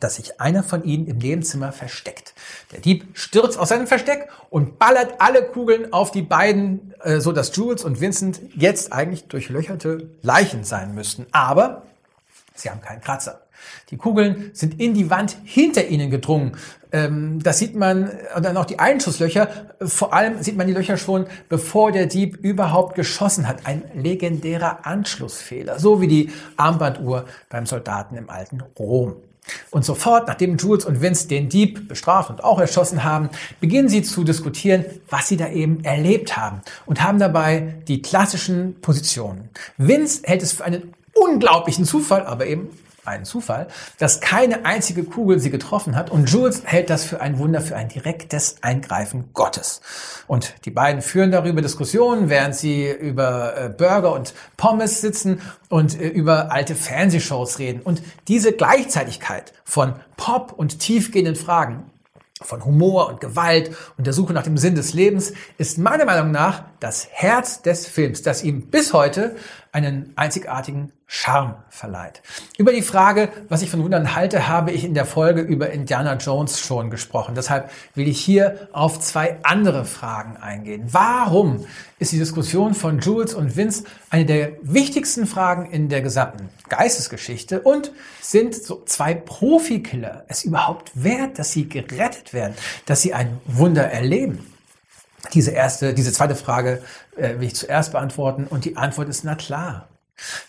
dass 0.00 0.16
sich 0.16 0.40
einer 0.40 0.62
von 0.62 0.82
ihnen 0.82 1.06
im 1.06 1.18
Nebenzimmer 1.18 1.72
versteckt. 1.72 2.34
Der 2.72 2.80
Dieb 2.80 3.06
stürzt 3.12 3.58
aus 3.58 3.68
seinem 3.68 3.86
Versteck 3.86 4.28
und 4.50 4.78
ballert 4.78 5.20
alle 5.20 5.44
Kugeln 5.44 5.92
auf 5.92 6.10
die 6.10 6.22
beiden, 6.22 6.94
äh, 7.02 7.20
so 7.20 7.32
dass 7.32 7.54
Jules 7.54 7.84
und 7.84 8.00
Vincent 8.00 8.40
jetzt 8.54 8.92
eigentlich 8.92 9.28
durchlöcherte 9.28 10.10
Leichen 10.22 10.64
sein 10.64 10.94
müssten. 10.94 11.26
Aber 11.32 11.82
sie 12.54 12.70
haben 12.70 12.80
keinen 12.80 13.00
Kratzer. 13.00 13.45
Die 13.90 13.96
Kugeln 13.96 14.50
sind 14.52 14.80
in 14.80 14.94
die 14.94 15.10
Wand 15.10 15.36
hinter 15.44 15.86
ihnen 15.86 16.10
gedrungen. 16.10 16.52
Ähm, 16.92 17.42
das 17.42 17.58
sieht 17.58 17.74
man, 17.74 18.10
und 18.34 18.44
dann 18.44 18.56
auch 18.56 18.64
die 18.64 18.78
Einschusslöcher. 18.78 19.48
Vor 19.80 20.12
allem 20.12 20.42
sieht 20.42 20.56
man 20.56 20.66
die 20.66 20.72
Löcher 20.72 20.96
schon, 20.96 21.26
bevor 21.48 21.92
der 21.92 22.06
Dieb 22.06 22.36
überhaupt 22.36 22.94
geschossen 22.94 23.46
hat. 23.46 23.66
Ein 23.66 23.82
legendärer 23.94 24.86
Anschlussfehler. 24.86 25.78
So 25.78 26.00
wie 26.00 26.08
die 26.08 26.30
Armbanduhr 26.56 27.26
beim 27.48 27.66
Soldaten 27.66 28.16
im 28.16 28.30
alten 28.30 28.62
Rom. 28.78 29.16
Und 29.70 29.84
sofort, 29.84 30.26
nachdem 30.26 30.56
Jules 30.56 30.84
und 30.84 31.00
Vince 31.00 31.28
den 31.28 31.48
Dieb 31.48 31.88
bestraft 31.88 32.30
und 32.30 32.42
auch 32.42 32.58
erschossen 32.58 33.04
haben, 33.04 33.30
beginnen 33.60 33.88
sie 33.88 34.02
zu 34.02 34.24
diskutieren, 34.24 34.84
was 35.08 35.28
sie 35.28 35.36
da 35.36 35.48
eben 35.48 35.84
erlebt 35.84 36.36
haben 36.36 36.62
und 36.84 37.02
haben 37.02 37.18
dabei 37.18 37.76
die 37.86 38.02
klassischen 38.02 38.80
Positionen. 38.80 39.50
Vince 39.76 40.22
hält 40.24 40.42
es 40.42 40.52
für 40.52 40.64
einen 40.64 40.94
unglaublichen 41.14 41.84
Zufall, 41.84 42.26
aber 42.26 42.46
eben 42.46 42.70
ein 43.06 43.24
Zufall, 43.24 43.68
dass 43.98 44.20
keine 44.20 44.64
einzige 44.64 45.04
Kugel 45.04 45.38
sie 45.38 45.50
getroffen 45.50 45.96
hat 45.96 46.10
und 46.10 46.30
Jules 46.30 46.62
hält 46.64 46.90
das 46.90 47.04
für 47.04 47.20
ein 47.20 47.38
Wunder, 47.38 47.60
für 47.60 47.76
ein 47.76 47.88
direktes 47.88 48.56
Eingreifen 48.62 49.30
Gottes. 49.32 49.80
Und 50.26 50.54
die 50.64 50.70
beiden 50.70 51.02
führen 51.02 51.30
darüber 51.30 51.62
Diskussionen, 51.62 52.28
während 52.28 52.54
sie 52.54 52.90
über 52.90 53.56
äh, 53.56 53.68
Burger 53.68 54.12
und 54.12 54.34
Pommes 54.56 55.00
sitzen 55.00 55.40
und 55.68 56.00
äh, 56.00 56.08
über 56.08 56.52
alte 56.52 56.74
Fernsehshows 56.74 57.58
reden. 57.58 57.80
Und 57.82 58.02
diese 58.28 58.52
Gleichzeitigkeit 58.52 59.52
von 59.64 59.94
Pop 60.16 60.52
und 60.52 60.78
tiefgehenden 60.78 61.36
Fragen 61.36 61.90
von 62.42 62.64
Humor 62.64 63.08
und 63.08 63.20
Gewalt 63.20 63.74
und 63.96 64.06
der 64.06 64.12
Suche 64.12 64.34
nach 64.34 64.42
dem 64.42 64.58
Sinn 64.58 64.74
des 64.74 64.92
Lebens 64.92 65.32
ist 65.56 65.78
meiner 65.78 66.04
Meinung 66.04 66.30
nach 66.30 66.64
das 66.80 67.08
Herz 67.10 67.62
des 67.62 67.86
Films, 67.86 68.22
das 68.22 68.42
ihm 68.42 68.68
bis 68.68 68.92
heute 68.92 69.36
einen 69.76 70.14
einzigartigen 70.16 70.90
Charme 71.06 71.56
verleiht. 71.68 72.22
Über 72.56 72.72
die 72.72 72.80
Frage, 72.80 73.28
was 73.50 73.60
ich 73.60 73.68
von 73.68 73.84
Wundern 73.84 74.16
halte, 74.16 74.48
habe 74.48 74.72
ich 74.72 74.84
in 74.84 74.94
der 74.94 75.04
Folge 75.04 75.42
über 75.42 75.68
Indiana 75.68 76.14
Jones 76.14 76.58
schon 76.58 76.88
gesprochen. 76.88 77.34
Deshalb 77.34 77.70
will 77.94 78.08
ich 78.08 78.18
hier 78.18 78.68
auf 78.72 78.98
zwei 79.00 79.36
andere 79.42 79.84
Fragen 79.84 80.38
eingehen. 80.38 80.86
Warum 80.92 81.66
ist 81.98 82.12
die 82.12 82.18
Diskussion 82.18 82.72
von 82.72 83.00
Jules 83.00 83.34
und 83.34 83.54
Vince 83.54 83.84
eine 84.08 84.24
der 84.24 84.52
wichtigsten 84.62 85.26
Fragen 85.26 85.70
in 85.70 85.90
der 85.90 86.00
gesamten 86.00 86.48
Geistesgeschichte? 86.70 87.60
Und 87.60 87.92
sind 88.22 88.54
so 88.54 88.82
zwei 88.86 89.12
Profikiller 89.12 90.24
es 90.28 90.42
überhaupt 90.42 90.90
wert, 90.94 91.38
dass 91.38 91.52
sie 91.52 91.68
gerettet 91.68 92.32
werden, 92.32 92.54
dass 92.86 93.02
sie 93.02 93.12
ein 93.12 93.40
Wunder 93.44 93.84
erleben? 93.84 94.55
Diese 95.32 95.50
erste, 95.50 95.94
diese 95.94 96.12
zweite 96.12 96.36
Frage 96.36 96.82
äh, 97.16 97.38
will 97.38 97.48
ich 97.48 97.56
zuerst 97.56 97.92
beantworten 97.92 98.46
und 98.48 98.64
die 98.64 98.76
Antwort 98.76 99.08
ist 99.08 99.24
na 99.24 99.34
klar. 99.34 99.88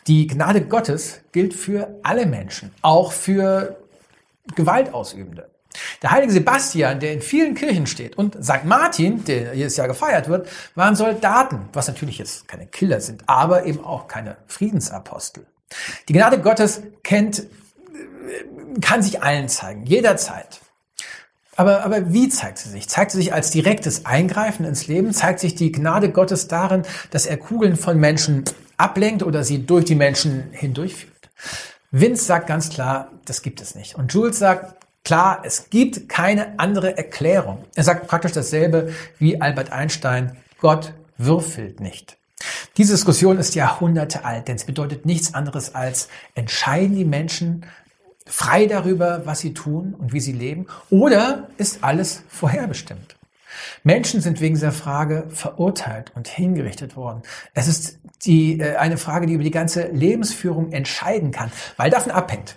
Die 0.07 0.27
Gnade 0.27 0.61
Gottes 0.61 1.19
gilt 1.31 1.53
für 1.53 1.89
alle 2.03 2.25
Menschen, 2.25 2.71
auch 2.81 3.11
für 3.11 3.77
Gewaltausübende. 4.55 5.49
Der 6.01 6.11
heilige 6.11 6.33
Sebastian, 6.33 6.99
der 6.99 7.13
in 7.13 7.21
vielen 7.21 7.53
Kirchen 7.53 7.85
steht, 7.87 8.17
und 8.17 8.43
St. 8.43 8.65
Martin, 8.65 9.23
der 9.25 9.53
jedes 9.53 9.77
Jahr 9.77 9.87
gefeiert 9.87 10.27
wird, 10.27 10.47
waren 10.75 10.95
Soldaten, 10.95 11.69
was 11.73 11.87
natürlich 11.87 12.17
jetzt 12.17 12.47
keine 12.47 12.65
Killer 12.65 13.01
sind, 13.01 13.23
aber 13.27 13.65
eben 13.65 13.83
auch 13.83 14.07
keine 14.07 14.37
Friedensapostel. 14.47 15.45
Die 16.07 16.13
Gnade 16.13 16.39
Gottes 16.39 16.81
kennt, 17.03 17.43
kann 18.81 19.03
sich 19.03 19.21
allen 19.21 19.49
zeigen, 19.49 19.85
jederzeit. 19.85 20.61
Aber, 21.57 21.83
aber 21.83 22.13
wie 22.13 22.29
zeigt 22.29 22.59
sie 22.59 22.69
sich? 22.69 22.87
Zeigt 22.87 23.11
sie 23.11 23.17
sich 23.17 23.33
als 23.33 23.49
direktes 23.49 24.05
Eingreifen 24.05 24.63
ins 24.63 24.87
Leben? 24.87 25.11
Zeigt 25.11 25.39
sich 25.39 25.55
die 25.55 25.71
Gnade 25.71 26.11
Gottes 26.11 26.47
darin, 26.47 26.83
dass 27.09 27.25
er 27.25 27.37
Kugeln 27.37 27.75
von 27.75 27.99
Menschen 27.99 28.45
ablenkt 28.77 29.23
oder 29.23 29.43
sie 29.43 29.65
durch 29.65 29.83
die 29.83 29.95
Menschen 29.95 30.49
hindurchführt? 30.51 31.29
Vince 31.89 32.23
sagt 32.23 32.45
ganz 32.45 32.69
klar, 32.69 33.11
das 33.25 33.41
gibt 33.41 33.59
es 33.59 33.73
nicht. 33.73 33.95
Und 33.95 34.13
Jules 34.13 34.37
sagt, 34.37 34.75
klar, 35.03 35.41
es 35.43 35.71
gibt 35.71 36.07
keine 36.07 36.59
andere 36.59 36.95
Erklärung. 36.95 37.65
Er 37.73 37.83
sagt 37.83 38.07
praktisch 38.07 38.33
dasselbe 38.33 38.93
wie 39.17 39.41
Albert 39.41 39.71
Einstein, 39.71 40.37
Gott 40.59 40.93
würfelt 41.17 41.79
nicht. 41.79 42.17
Diese 42.77 42.93
Diskussion 42.93 43.39
ist 43.39 43.55
Jahrhunderte 43.55 44.25
alt, 44.25 44.47
denn 44.47 44.57
es 44.57 44.65
bedeutet 44.65 45.07
nichts 45.07 45.33
anderes 45.33 45.73
als 45.73 46.07
entscheiden 46.35 46.95
die 46.95 47.05
Menschen 47.05 47.65
frei 48.27 48.65
darüber, 48.65 49.21
was 49.25 49.39
sie 49.39 49.53
tun 49.53 49.95
und 49.97 50.13
wie 50.13 50.19
sie 50.19 50.31
leben? 50.31 50.67
Oder 50.89 51.49
ist 51.57 51.83
alles 51.83 52.23
vorherbestimmt? 52.27 53.17
Menschen 53.83 54.21
sind 54.21 54.41
wegen 54.41 54.55
dieser 54.55 54.71
Frage 54.71 55.25
verurteilt 55.29 56.11
und 56.15 56.27
hingerichtet 56.27 56.95
worden. 56.95 57.23
Es 57.53 57.67
ist 57.67 57.99
die, 58.25 58.59
äh, 58.59 58.75
eine 58.75 58.97
Frage, 58.97 59.27
die 59.27 59.33
über 59.33 59.43
die 59.43 59.51
ganze 59.51 59.87
Lebensführung 59.87 60.71
entscheiden 60.71 61.31
kann, 61.31 61.51
weil 61.77 61.89
davon 61.89 62.11
abhängt, 62.11 62.55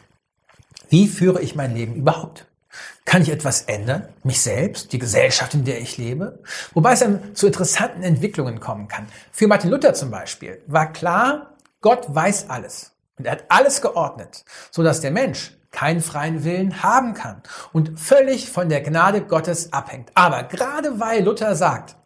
wie 0.88 1.06
führe 1.06 1.40
ich 1.40 1.54
mein 1.54 1.74
Leben 1.74 1.94
überhaupt? 1.94 2.46
Kann 3.04 3.22
ich 3.22 3.30
etwas 3.30 3.62
ändern? 3.62 4.08
Mich 4.22 4.40
selbst, 4.40 4.92
die 4.92 4.98
Gesellschaft, 4.98 5.54
in 5.54 5.64
der 5.64 5.80
ich 5.80 5.98
lebe? 5.98 6.40
Wobei 6.74 6.92
es 6.92 7.00
dann 7.00 7.34
zu 7.34 7.46
interessanten 7.46 8.02
Entwicklungen 8.02 8.60
kommen 8.60 8.88
kann. 8.88 9.08
Für 9.32 9.48
Martin 9.48 9.70
Luther 9.70 9.94
zum 9.94 10.10
Beispiel 10.10 10.62
war 10.66 10.92
klar, 10.92 11.54
Gott 11.80 12.06
weiß 12.08 12.50
alles. 12.50 12.92
Und 13.18 13.26
er 13.26 13.32
hat 13.32 13.44
alles 13.48 13.80
geordnet, 13.80 14.44
so 14.70 14.82
dass 14.82 15.00
der 15.00 15.10
Mensch 15.10 15.56
keinen 15.70 16.00
freien 16.00 16.44
Willen 16.44 16.82
haben 16.82 17.14
kann 17.14 17.42
und 17.72 17.98
völlig 17.98 18.50
von 18.50 18.68
der 18.68 18.80
Gnade 18.80 19.22
Gottes 19.22 19.72
abhängt. 19.72 20.10
Aber 20.14 20.42
gerade 20.44 21.00
weil 21.00 21.22
Luther 21.24 21.54
sagt, 21.54 21.96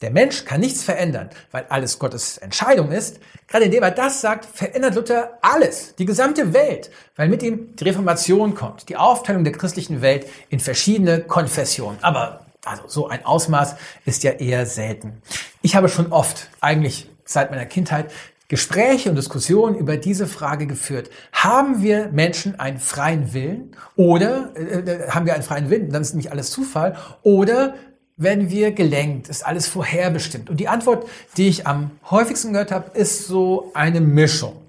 der 0.00 0.10
Mensch 0.10 0.44
kann 0.44 0.60
nichts 0.60 0.82
verändern, 0.82 1.30
weil 1.52 1.64
alles 1.68 1.98
Gottes 1.98 2.36
Entscheidung 2.38 2.90
ist, 2.90 3.20
gerade 3.46 3.66
indem 3.66 3.84
er 3.84 3.92
das 3.92 4.20
sagt, 4.20 4.44
verändert 4.44 4.96
Luther 4.96 5.38
alles, 5.42 5.94
die 5.94 6.06
gesamte 6.06 6.52
Welt, 6.52 6.90
weil 7.14 7.28
mit 7.28 7.42
ihm 7.42 7.76
die 7.76 7.84
Reformation 7.84 8.54
kommt, 8.54 8.88
die 8.88 8.96
Aufteilung 8.96 9.44
der 9.44 9.52
christlichen 9.52 10.02
Welt 10.02 10.26
in 10.48 10.58
verschiedene 10.58 11.20
Konfessionen. 11.20 11.98
Aber 12.02 12.46
also 12.64 12.82
so 12.88 13.08
ein 13.08 13.24
Ausmaß 13.24 13.76
ist 14.04 14.24
ja 14.24 14.32
eher 14.32 14.66
selten. 14.66 15.22
Ich 15.62 15.76
habe 15.76 15.88
schon 15.88 16.12
oft, 16.12 16.48
eigentlich 16.60 17.08
seit 17.24 17.50
meiner 17.50 17.66
Kindheit, 17.66 18.10
Gespräche 18.52 19.08
und 19.08 19.16
Diskussionen 19.16 19.76
über 19.76 19.96
diese 19.96 20.26
Frage 20.26 20.66
geführt. 20.66 21.08
Haben 21.32 21.82
wir 21.82 22.10
Menschen 22.12 22.60
einen 22.60 22.78
freien 22.78 23.32
Willen 23.32 23.74
oder 23.96 24.50
äh, 24.54 24.80
äh, 24.80 25.08
haben 25.08 25.24
wir 25.24 25.32
einen 25.32 25.42
freien 25.42 25.70
Willen, 25.70 25.88
dann 25.88 26.02
ist 26.02 26.14
nicht 26.14 26.32
alles 26.32 26.50
Zufall 26.50 26.94
oder 27.22 27.76
werden 28.18 28.50
wir 28.50 28.72
gelenkt, 28.72 29.30
ist 29.30 29.46
alles 29.46 29.68
vorherbestimmt? 29.68 30.50
Und 30.50 30.60
die 30.60 30.68
Antwort, 30.68 31.08
die 31.38 31.48
ich 31.48 31.66
am 31.66 31.92
häufigsten 32.10 32.52
gehört 32.52 32.72
habe, 32.72 32.90
ist 32.92 33.26
so 33.26 33.70
eine 33.72 34.02
Mischung. 34.02 34.61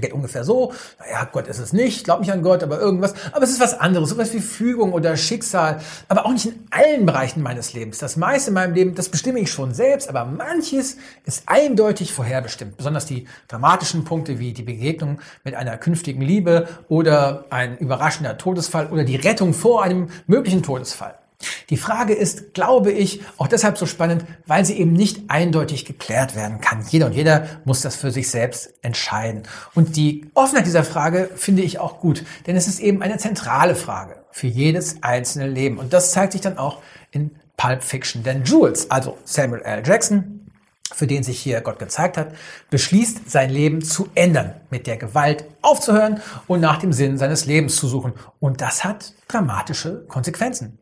Geht 0.00 0.14
ungefähr 0.14 0.42
so, 0.42 0.72
naja, 0.98 1.28
Gott 1.30 1.46
ist 1.48 1.58
es 1.58 1.74
nicht, 1.74 2.04
glaub 2.04 2.20
nicht 2.20 2.32
an 2.32 2.42
Gott, 2.42 2.62
aber 2.62 2.80
irgendwas. 2.80 3.12
Aber 3.32 3.44
es 3.44 3.50
ist 3.50 3.60
was 3.60 3.78
anderes, 3.78 4.08
sowas 4.08 4.32
wie 4.32 4.40
Fügung 4.40 4.94
oder 4.94 5.18
Schicksal, 5.18 5.82
aber 6.08 6.24
auch 6.24 6.32
nicht 6.32 6.46
in 6.46 6.66
allen 6.70 7.04
Bereichen 7.04 7.42
meines 7.42 7.74
Lebens. 7.74 7.98
Das 7.98 8.16
meiste 8.16 8.48
in 8.48 8.54
meinem 8.54 8.72
Leben, 8.72 8.94
das 8.94 9.10
bestimme 9.10 9.40
ich 9.40 9.50
schon 9.50 9.74
selbst, 9.74 10.08
aber 10.08 10.24
manches 10.24 10.96
ist 11.26 11.42
eindeutig 11.44 12.10
vorherbestimmt. 12.14 12.78
Besonders 12.78 13.04
die 13.04 13.26
dramatischen 13.48 14.04
Punkte 14.04 14.38
wie 14.38 14.54
die 14.54 14.62
Begegnung 14.62 15.20
mit 15.44 15.54
einer 15.54 15.76
künftigen 15.76 16.22
Liebe 16.22 16.68
oder 16.88 17.44
ein 17.50 17.76
überraschender 17.76 18.38
Todesfall 18.38 18.86
oder 18.86 19.04
die 19.04 19.16
Rettung 19.16 19.52
vor 19.52 19.82
einem 19.82 20.08
möglichen 20.26 20.62
Todesfall. 20.62 21.21
Die 21.70 21.76
Frage 21.76 22.14
ist, 22.14 22.54
glaube 22.54 22.92
ich, 22.92 23.20
auch 23.38 23.48
deshalb 23.48 23.78
so 23.78 23.86
spannend, 23.86 24.24
weil 24.46 24.64
sie 24.64 24.78
eben 24.78 24.92
nicht 24.92 25.24
eindeutig 25.28 25.84
geklärt 25.84 26.36
werden 26.36 26.60
kann. 26.60 26.84
Jeder 26.88 27.06
und 27.06 27.12
jeder 27.12 27.46
muss 27.64 27.80
das 27.80 27.96
für 27.96 28.10
sich 28.10 28.30
selbst 28.30 28.72
entscheiden. 28.82 29.42
Und 29.74 29.96
die 29.96 30.30
Offenheit 30.34 30.66
dieser 30.66 30.84
Frage 30.84 31.30
finde 31.34 31.62
ich 31.62 31.78
auch 31.78 32.00
gut, 32.00 32.24
denn 32.46 32.56
es 32.56 32.68
ist 32.68 32.80
eben 32.80 33.02
eine 33.02 33.18
zentrale 33.18 33.74
Frage 33.74 34.16
für 34.30 34.46
jedes 34.46 35.02
einzelne 35.02 35.48
Leben. 35.48 35.78
Und 35.78 35.92
das 35.92 36.12
zeigt 36.12 36.32
sich 36.32 36.40
dann 36.40 36.58
auch 36.58 36.78
in 37.10 37.30
Pulp 37.56 37.82
Fiction. 37.82 38.22
Denn 38.22 38.44
Jules, 38.44 38.90
also 38.90 39.18
Samuel 39.24 39.62
L. 39.62 39.82
Jackson, 39.86 40.50
für 40.94 41.06
den 41.06 41.22
sich 41.22 41.40
hier 41.40 41.60
Gott 41.60 41.78
gezeigt 41.78 42.16
hat, 42.16 42.34
beschließt, 42.70 43.30
sein 43.30 43.50
Leben 43.50 43.82
zu 43.82 44.08
ändern, 44.14 44.54
mit 44.70 44.86
der 44.86 44.96
Gewalt 44.96 45.44
aufzuhören 45.62 46.20
und 46.46 46.60
nach 46.60 46.78
dem 46.78 46.92
Sinn 46.92 47.18
seines 47.18 47.46
Lebens 47.46 47.76
zu 47.76 47.88
suchen. 47.88 48.12
Und 48.40 48.60
das 48.60 48.84
hat 48.84 49.14
dramatische 49.28 50.04
Konsequenzen. 50.08 50.78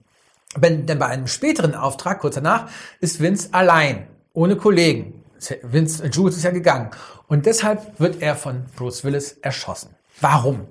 Wenn, 0.57 0.87
denn 0.87 0.99
bei 0.99 1.07
einem 1.07 1.29
späteren 1.29 1.75
Auftrag, 1.75 2.21
kurz 2.21 2.35
danach, 2.35 2.69
ist 3.01 3.21
Vince 3.21 3.51
allein, 3.53 4.09
ohne 4.33 4.57
Kollegen. 4.57 5.23
Vince, 5.63 6.07
Jules 6.07 6.37
ist 6.37 6.43
ja 6.43 6.51
gegangen. 6.51 6.91
Und 7.29 7.47
deshalb 7.47 8.01
wird 8.01 8.21
er 8.21 8.35
von 8.35 8.65
Bruce 8.77 9.05
Willis 9.05 9.33
erschossen. 9.43 9.95
Warum? 10.21 10.67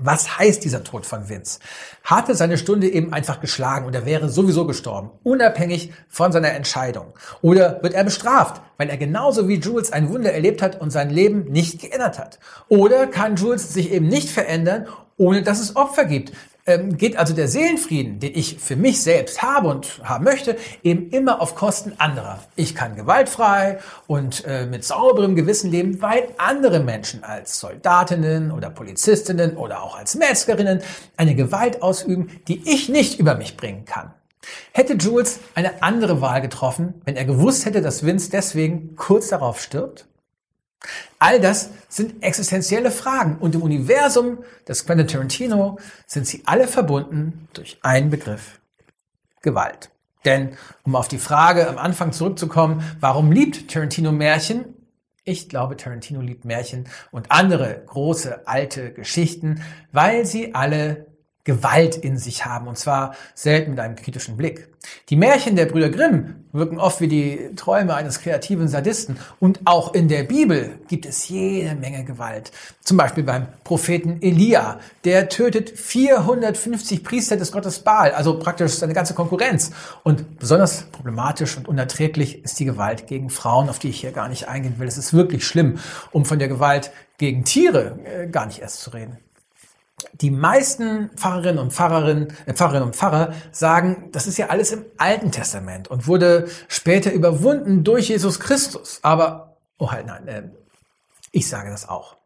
Was 0.00 0.38
heißt 0.38 0.64
dieser 0.64 0.84
Tod 0.84 1.04
von 1.04 1.28
Vince? 1.28 1.58
Hatte 2.02 2.34
seine 2.34 2.56
Stunde 2.56 2.88
eben 2.88 3.12
einfach 3.12 3.40
geschlagen 3.40 3.84
und 3.84 3.94
er 3.94 4.06
wäre 4.06 4.30
sowieso 4.30 4.66
gestorben, 4.66 5.10
unabhängig 5.22 5.92
von 6.08 6.32
seiner 6.32 6.52
Entscheidung. 6.52 7.12
Oder 7.42 7.82
wird 7.82 7.92
er 7.92 8.04
bestraft, 8.04 8.62
weil 8.78 8.88
er 8.88 8.96
genauso 8.96 9.48
wie 9.48 9.60
Jules 9.60 9.92
ein 9.92 10.08
Wunder 10.08 10.32
erlebt 10.32 10.62
hat 10.62 10.80
und 10.80 10.90
sein 10.90 11.10
Leben 11.10 11.44
nicht 11.50 11.80
geändert 11.82 12.18
hat? 12.18 12.38
Oder 12.68 13.06
kann 13.06 13.36
Jules 13.36 13.74
sich 13.74 13.92
eben 13.92 14.08
nicht 14.08 14.30
verändern, 14.30 14.86
ohne 15.18 15.42
dass 15.42 15.60
es 15.60 15.76
Opfer 15.76 16.06
gibt? 16.06 16.32
Ähm, 16.66 16.96
geht 16.96 17.16
also 17.16 17.34
der 17.34 17.48
Seelenfrieden, 17.48 18.20
den 18.20 18.34
ich 18.34 18.58
für 18.58 18.76
mich 18.76 19.02
selbst 19.02 19.42
habe 19.42 19.68
und 19.68 20.00
haben 20.04 20.24
möchte, 20.24 20.56
eben 20.82 21.10
immer 21.10 21.40
auf 21.40 21.54
Kosten 21.54 21.94
anderer. 21.98 22.38
Ich 22.56 22.74
kann 22.74 22.94
gewaltfrei 22.94 23.78
und 24.06 24.44
äh, 24.46 24.66
mit 24.66 24.84
sauberem 24.84 25.34
Gewissen 25.34 25.70
leben, 25.70 26.00
weil 26.02 26.28
andere 26.38 26.80
Menschen 26.80 27.24
als 27.24 27.58
Soldatinnen 27.58 28.52
oder 28.52 28.70
Polizistinnen 28.70 29.56
oder 29.56 29.82
auch 29.82 29.98
als 29.98 30.14
Metzgerinnen 30.14 30.82
eine 31.16 31.34
Gewalt 31.34 31.82
ausüben, 31.82 32.28
die 32.48 32.62
ich 32.70 32.88
nicht 32.88 33.18
über 33.18 33.34
mich 33.34 33.56
bringen 33.56 33.84
kann. 33.84 34.12
Hätte 34.72 34.94
Jules 34.94 35.40
eine 35.54 35.82
andere 35.82 36.20
Wahl 36.20 36.40
getroffen, 36.40 36.94
wenn 37.04 37.16
er 37.16 37.24
gewusst 37.24 37.64
hätte, 37.64 37.80
dass 37.80 38.04
Vince 38.04 38.30
deswegen 38.30 38.96
kurz 38.96 39.28
darauf 39.28 39.60
stirbt? 39.60 40.06
All 41.18 41.40
das 41.40 41.70
sind 41.88 42.22
existenzielle 42.22 42.90
Fragen 42.90 43.38
und 43.38 43.54
im 43.54 43.62
Universum 43.62 44.38
des 44.66 44.84
Quentin 44.84 45.06
Tarantino 45.06 45.78
sind 46.06 46.26
sie 46.26 46.42
alle 46.46 46.66
verbunden 46.66 47.48
durch 47.52 47.78
einen 47.82 48.10
Begriff. 48.10 48.60
Gewalt. 49.42 49.90
Denn, 50.24 50.56
um 50.84 50.94
auf 50.94 51.08
die 51.08 51.18
Frage 51.18 51.68
am 51.68 51.78
Anfang 51.78 52.12
zurückzukommen, 52.12 52.82
warum 53.00 53.32
liebt 53.32 53.70
Tarantino 53.70 54.12
Märchen? 54.12 54.74
Ich 55.24 55.48
glaube, 55.48 55.76
Tarantino 55.76 56.20
liebt 56.20 56.44
Märchen 56.44 56.88
und 57.10 57.30
andere 57.30 57.82
große 57.86 58.46
alte 58.46 58.92
Geschichten, 58.92 59.62
weil 59.92 60.26
sie 60.26 60.54
alle 60.54 61.06
Gewalt 61.44 61.96
in 61.96 62.18
sich 62.18 62.46
haben, 62.46 62.68
und 62.68 62.78
zwar 62.78 63.16
selten 63.34 63.72
mit 63.72 63.80
einem 63.80 63.96
kritischen 63.96 64.36
Blick. 64.36 64.68
Die 65.08 65.16
Märchen 65.16 65.56
der 65.56 65.66
Brüder 65.66 65.90
Grimm 65.90 66.44
wirken 66.52 66.78
oft 66.78 67.00
wie 67.00 67.08
die 67.08 67.50
Träume 67.56 67.94
eines 67.94 68.20
kreativen 68.20 68.68
Sadisten, 68.68 69.16
und 69.40 69.60
auch 69.64 69.92
in 69.94 70.06
der 70.06 70.22
Bibel 70.22 70.78
gibt 70.86 71.04
es 71.04 71.28
jede 71.28 71.74
Menge 71.74 72.04
Gewalt. 72.04 72.52
Zum 72.82 72.96
Beispiel 72.96 73.24
beim 73.24 73.48
Propheten 73.64 74.22
Elia, 74.22 74.78
der 75.04 75.28
tötet 75.28 75.70
450 75.70 77.02
Priester 77.02 77.36
des 77.36 77.50
Gottes 77.50 77.80
Baal, 77.80 78.12
also 78.12 78.38
praktisch 78.38 78.74
seine 78.74 78.94
ganze 78.94 79.14
Konkurrenz. 79.14 79.72
Und 80.04 80.38
besonders 80.38 80.84
problematisch 80.92 81.56
und 81.56 81.66
unerträglich 81.66 82.44
ist 82.44 82.60
die 82.60 82.66
Gewalt 82.66 83.08
gegen 83.08 83.30
Frauen, 83.30 83.68
auf 83.68 83.80
die 83.80 83.88
ich 83.88 84.00
hier 84.00 84.12
gar 84.12 84.28
nicht 84.28 84.46
eingehen 84.46 84.78
will. 84.78 84.86
Es 84.86 84.98
ist 84.98 85.12
wirklich 85.12 85.44
schlimm, 85.44 85.78
um 86.12 86.24
von 86.24 86.38
der 86.38 86.48
Gewalt 86.48 86.92
gegen 87.18 87.44
Tiere 87.44 87.98
äh, 88.04 88.28
gar 88.28 88.46
nicht 88.46 88.60
erst 88.60 88.80
zu 88.80 88.90
reden 88.90 89.18
die 90.12 90.30
meisten 90.30 91.10
Pfarrerinnen 91.16 91.58
und 91.58 91.72
Pfarrerinnen, 91.72 92.28
äh, 92.46 92.54
Pfarrerinnen 92.54 92.86
und 92.88 92.96
Pfarrer 92.96 93.32
sagen, 93.50 94.08
das 94.12 94.26
ist 94.26 94.38
ja 94.38 94.48
alles 94.48 94.72
im 94.72 94.84
Alten 94.98 95.32
Testament 95.32 95.88
und 95.88 96.06
wurde 96.06 96.48
später 96.68 97.12
überwunden 97.12 97.84
durch 97.84 98.08
Jesus 98.08 98.40
Christus. 98.40 99.00
Aber, 99.02 99.56
oh 99.78 99.90
halt 99.90 100.06
nein, 100.06 100.28
äh, 100.28 100.42
ich 101.30 101.48
sage 101.48 101.70
das 101.70 101.88
auch. 101.88 102.16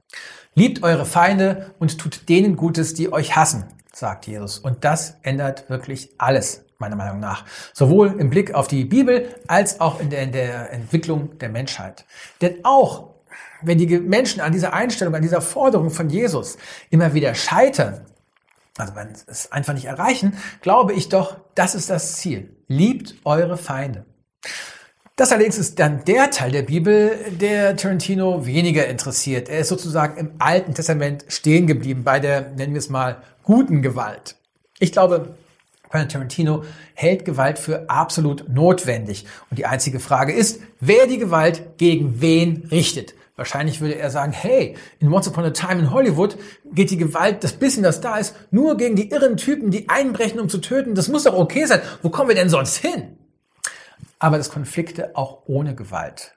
Liebt 0.55 0.83
eure 0.83 1.07
Feinde 1.07 1.75
und 1.79 1.99
tut 1.99 2.29
denen 2.29 2.57
Gutes, 2.57 2.95
die 2.95 3.13
euch 3.13 3.37
hassen, 3.37 3.65
sagt 3.93 4.27
Jesus. 4.27 4.59
Und 4.59 4.85
das 4.85 5.17
ändert 5.23 5.69
wirklich 5.69 6.11
alles, 6.19 6.65
meiner 6.79 6.97
Meinung 6.97 7.21
nach. 7.21 7.45
Sowohl 7.73 8.19
im 8.19 8.31
Blick 8.31 8.55
auf 8.55 8.67
die 8.67 8.85
Bibel 8.85 9.35
als 9.49 9.81
auch 9.81 10.01
in 10.01 10.11
der, 10.11 10.23
in 10.23 10.33
der 10.33 10.73
Entwicklung 10.73 11.39
der 11.39 11.51
Menschheit. 11.51 12.07
Denn 12.41 12.65
auch 12.65 13.16
wenn 13.63 13.79
die 13.79 13.87
Menschen 13.99 14.41
an 14.41 14.53
dieser 14.53 14.73
Einstellung, 14.73 15.15
an 15.15 15.23
dieser 15.23 15.41
Forderung 15.41 15.91
von 15.91 16.09
Jesus 16.09 16.57
immer 16.91 17.15
wieder 17.15 17.35
scheitern, 17.35 18.05
also 18.77 18.95
wenn 18.95 19.09
es 19.27 19.51
einfach 19.53 19.75
nicht 19.75 19.87
erreichen, 19.87 20.37
glaube 20.61 20.93
ich 20.93 21.09
doch, 21.09 21.37
das 21.55 21.75
ist 21.75 21.91
das 21.91 22.17
Ziel. 22.17 22.55
Liebt 22.69 23.15
eure 23.25 23.57
Feinde. 23.57 24.05
Das 25.17 25.33
allerdings 25.33 25.57
ist 25.57 25.79
dann 25.79 26.05
der 26.05 26.31
Teil 26.31 26.53
der 26.53 26.63
Bibel, 26.63 27.17
der 27.31 27.75
Tarantino 27.77 28.45
weniger 28.45 28.87
interessiert. 28.87 29.49
Er 29.49 29.61
ist 29.61 29.69
sozusagen 29.69 30.19
im 30.19 30.33
Alten 30.39 30.75
Testament 30.75 31.25
stehen 31.29 31.67
geblieben 31.67 32.05
bei 32.05 32.21
der, 32.21 32.51
nennen 32.51 32.75
wir 32.75 32.81
es 32.81 32.91
mal, 32.91 33.23
guten 33.43 33.81
Gewalt. 33.81 34.37
Ich 34.79 34.93
glaube, 34.93 35.35
Quentin 35.97 36.09
Tarantino 36.09 36.65
hält 36.95 37.25
Gewalt 37.25 37.59
für 37.59 37.89
absolut 37.89 38.49
notwendig. 38.51 39.25
Und 39.51 39.59
die 39.59 39.65
einzige 39.65 39.99
Frage 39.99 40.33
ist, 40.33 40.61
wer 40.79 41.07
die 41.07 41.19
Gewalt 41.19 41.79
gegen 41.79 42.21
wen 42.21 42.69
richtet. 42.71 43.15
Wahrscheinlich 43.37 43.81
würde 43.81 43.97
er 43.97 44.11
sagen, 44.11 44.33
hey, 44.33 44.77
in 44.99 45.13
Once 45.13 45.29
Upon 45.29 45.45
a 45.45 45.51
Time 45.51 45.81
in 45.81 45.91
Hollywood 45.91 46.37
geht 46.73 46.91
die 46.91 46.97
Gewalt, 46.97 47.45
das 47.45 47.53
bisschen, 47.53 47.83
das 47.83 48.01
da 48.01 48.17
ist, 48.17 48.35
nur 48.51 48.77
gegen 48.77 48.97
die 48.97 49.11
irren 49.11 49.37
Typen, 49.37 49.71
die 49.71 49.89
einbrechen, 49.89 50.41
um 50.41 50.49
zu 50.49 50.59
töten. 50.59 50.95
Das 50.95 51.09
muss 51.09 51.25
doch 51.25 51.35
okay 51.35 51.65
sein. 51.67 51.81
Wo 52.03 52.11
kommen 52.11 52.29
wir 52.29 52.37
denn 52.37 52.49
sonst 52.49 52.77
hin? 52.77 53.19
Aber 54.19 54.39
dass 54.39 54.51
Konflikte 54.51 55.17
auch 55.17 55.43
ohne 55.47 55.75
Gewalt 55.75 56.35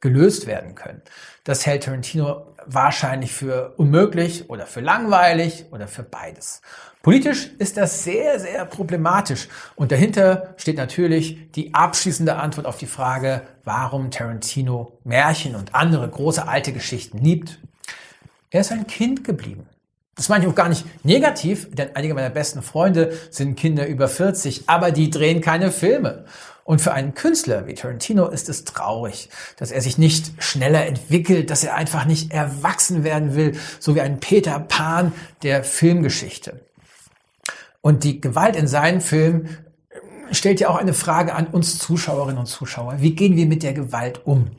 gelöst 0.00 0.46
werden 0.46 0.74
können, 0.74 1.02
das 1.44 1.66
hält 1.66 1.84
Tarantino 1.84 2.54
wahrscheinlich 2.66 3.32
für 3.32 3.74
unmöglich 3.76 4.48
oder 4.48 4.66
für 4.66 4.80
langweilig 4.80 5.66
oder 5.70 5.88
für 5.88 6.02
beides. 6.02 6.60
Politisch 7.08 7.52
ist 7.58 7.78
das 7.78 8.04
sehr, 8.04 8.38
sehr 8.38 8.66
problematisch. 8.66 9.48
Und 9.76 9.92
dahinter 9.92 10.52
steht 10.58 10.76
natürlich 10.76 11.50
die 11.52 11.72
abschließende 11.72 12.36
Antwort 12.36 12.66
auf 12.66 12.76
die 12.76 12.84
Frage, 12.84 13.44
warum 13.64 14.10
Tarantino 14.10 14.98
Märchen 15.04 15.54
und 15.54 15.74
andere 15.74 16.06
große 16.06 16.46
alte 16.46 16.74
Geschichten 16.74 17.16
liebt. 17.16 17.60
Er 18.50 18.60
ist 18.60 18.72
ein 18.72 18.86
Kind 18.86 19.24
geblieben. 19.24 19.66
Das 20.16 20.28
meine 20.28 20.44
ich 20.44 20.50
auch 20.50 20.54
gar 20.54 20.68
nicht 20.68 20.84
negativ, 21.02 21.74
denn 21.74 21.96
einige 21.96 22.12
meiner 22.12 22.28
besten 22.28 22.60
Freunde 22.60 23.16
sind 23.30 23.56
Kinder 23.56 23.86
über 23.86 24.06
40, 24.06 24.64
aber 24.66 24.90
die 24.90 25.08
drehen 25.08 25.40
keine 25.40 25.70
Filme. 25.70 26.26
Und 26.64 26.82
für 26.82 26.92
einen 26.92 27.14
Künstler 27.14 27.66
wie 27.66 27.72
Tarantino 27.72 28.28
ist 28.28 28.50
es 28.50 28.64
traurig, 28.64 29.30
dass 29.56 29.70
er 29.70 29.80
sich 29.80 29.96
nicht 29.96 30.32
schneller 30.42 30.84
entwickelt, 30.84 31.48
dass 31.48 31.64
er 31.64 31.74
einfach 31.74 32.04
nicht 32.04 32.34
erwachsen 32.34 33.02
werden 33.02 33.34
will, 33.34 33.58
so 33.80 33.94
wie 33.94 34.02
ein 34.02 34.20
Peter 34.20 34.60
Pan 34.60 35.14
der 35.42 35.64
Filmgeschichte. 35.64 36.67
Und 37.80 38.04
die 38.04 38.20
Gewalt 38.20 38.56
in 38.56 38.66
seinen 38.66 39.00
Filmen 39.00 39.48
stellt 40.30 40.60
ja 40.60 40.68
auch 40.68 40.76
eine 40.76 40.94
Frage 40.94 41.34
an 41.34 41.46
uns 41.46 41.78
Zuschauerinnen 41.78 42.38
und 42.38 42.46
Zuschauer. 42.46 42.96
Wie 42.98 43.14
gehen 43.14 43.36
wir 43.36 43.46
mit 43.46 43.62
der 43.62 43.72
Gewalt 43.72 44.26
um? 44.26 44.50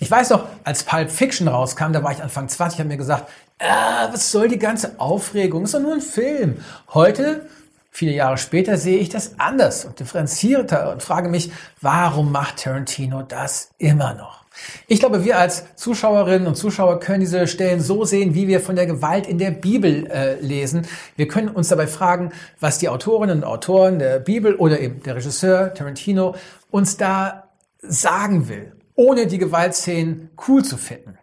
Ich 0.00 0.10
weiß 0.10 0.30
noch, 0.30 0.46
als 0.64 0.84
Pulp 0.84 1.10
Fiction 1.10 1.48
rauskam, 1.48 1.92
da 1.92 2.02
war 2.02 2.12
ich 2.12 2.22
Anfang 2.22 2.48
20, 2.48 2.78
habe 2.80 2.88
mir 2.88 2.96
gesagt, 2.96 3.30
ah, 3.58 4.08
was 4.10 4.32
soll 4.32 4.48
die 4.48 4.58
ganze 4.58 4.98
Aufregung? 4.98 5.64
Ist 5.64 5.74
doch 5.74 5.80
nur 5.80 5.94
ein 5.94 6.00
Film. 6.00 6.56
Heute, 6.92 7.46
viele 7.90 8.12
Jahre 8.12 8.38
später, 8.38 8.78
sehe 8.78 8.98
ich 8.98 9.10
das 9.10 9.38
anders 9.38 9.84
und 9.84 10.00
differenzierter 10.00 10.92
und 10.92 11.02
frage 11.02 11.28
mich, 11.28 11.52
warum 11.80 12.32
macht 12.32 12.62
Tarantino 12.64 13.22
das 13.22 13.70
immer 13.78 14.14
noch? 14.14 14.41
Ich 14.86 15.00
glaube, 15.00 15.24
wir 15.24 15.38
als 15.38 15.64
Zuschauerinnen 15.76 16.46
und 16.46 16.56
Zuschauer 16.56 17.00
können 17.00 17.20
diese 17.20 17.46
Stellen 17.46 17.80
so 17.80 18.04
sehen, 18.04 18.34
wie 18.34 18.48
wir 18.48 18.60
von 18.60 18.76
der 18.76 18.86
Gewalt 18.86 19.26
in 19.26 19.38
der 19.38 19.50
Bibel 19.50 20.06
äh, 20.06 20.40
lesen. 20.40 20.86
Wir 21.16 21.28
können 21.28 21.48
uns 21.48 21.68
dabei 21.68 21.86
fragen, 21.86 22.32
was 22.60 22.78
die 22.78 22.88
Autorinnen 22.88 23.38
und 23.38 23.44
Autoren 23.44 23.98
der 23.98 24.18
Bibel 24.18 24.54
oder 24.54 24.80
eben 24.80 25.02
der 25.02 25.16
Regisseur 25.16 25.74
Tarantino 25.74 26.34
uns 26.70 26.96
da 26.96 27.48
sagen 27.80 28.48
will, 28.48 28.72
ohne 28.94 29.26
die 29.26 29.38
Gewaltszenen 29.38 30.30
cool 30.46 30.64
zu 30.64 30.76
finden. 30.76 31.18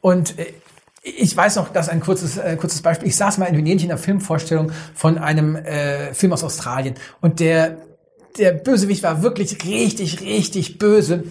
Und 0.00 0.38
äh, 0.38 0.46
ich 1.02 1.36
weiß 1.36 1.56
noch, 1.56 1.72
das 1.72 1.86
ist 1.86 1.92
ein 1.92 2.00
kurzes, 2.00 2.36
äh, 2.36 2.56
kurzes 2.56 2.82
Beispiel. 2.82 3.08
Ich 3.08 3.16
saß 3.16 3.38
mal 3.38 3.46
in 3.46 3.56
Venedig 3.56 3.84
in 3.84 3.90
einer 3.90 3.98
Filmvorstellung 3.98 4.72
von 4.94 5.18
einem 5.18 5.56
äh, 5.56 6.12
Film 6.14 6.32
aus 6.32 6.44
Australien 6.44 6.94
und 7.20 7.40
der 7.40 7.78
der 8.38 8.52
Bösewicht 8.52 9.02
war 9.02 9.22
wirklich 9.22 9.64
richtig, 9.64 10.20
richtig 10.20 10.78
böse. 10.78 11.24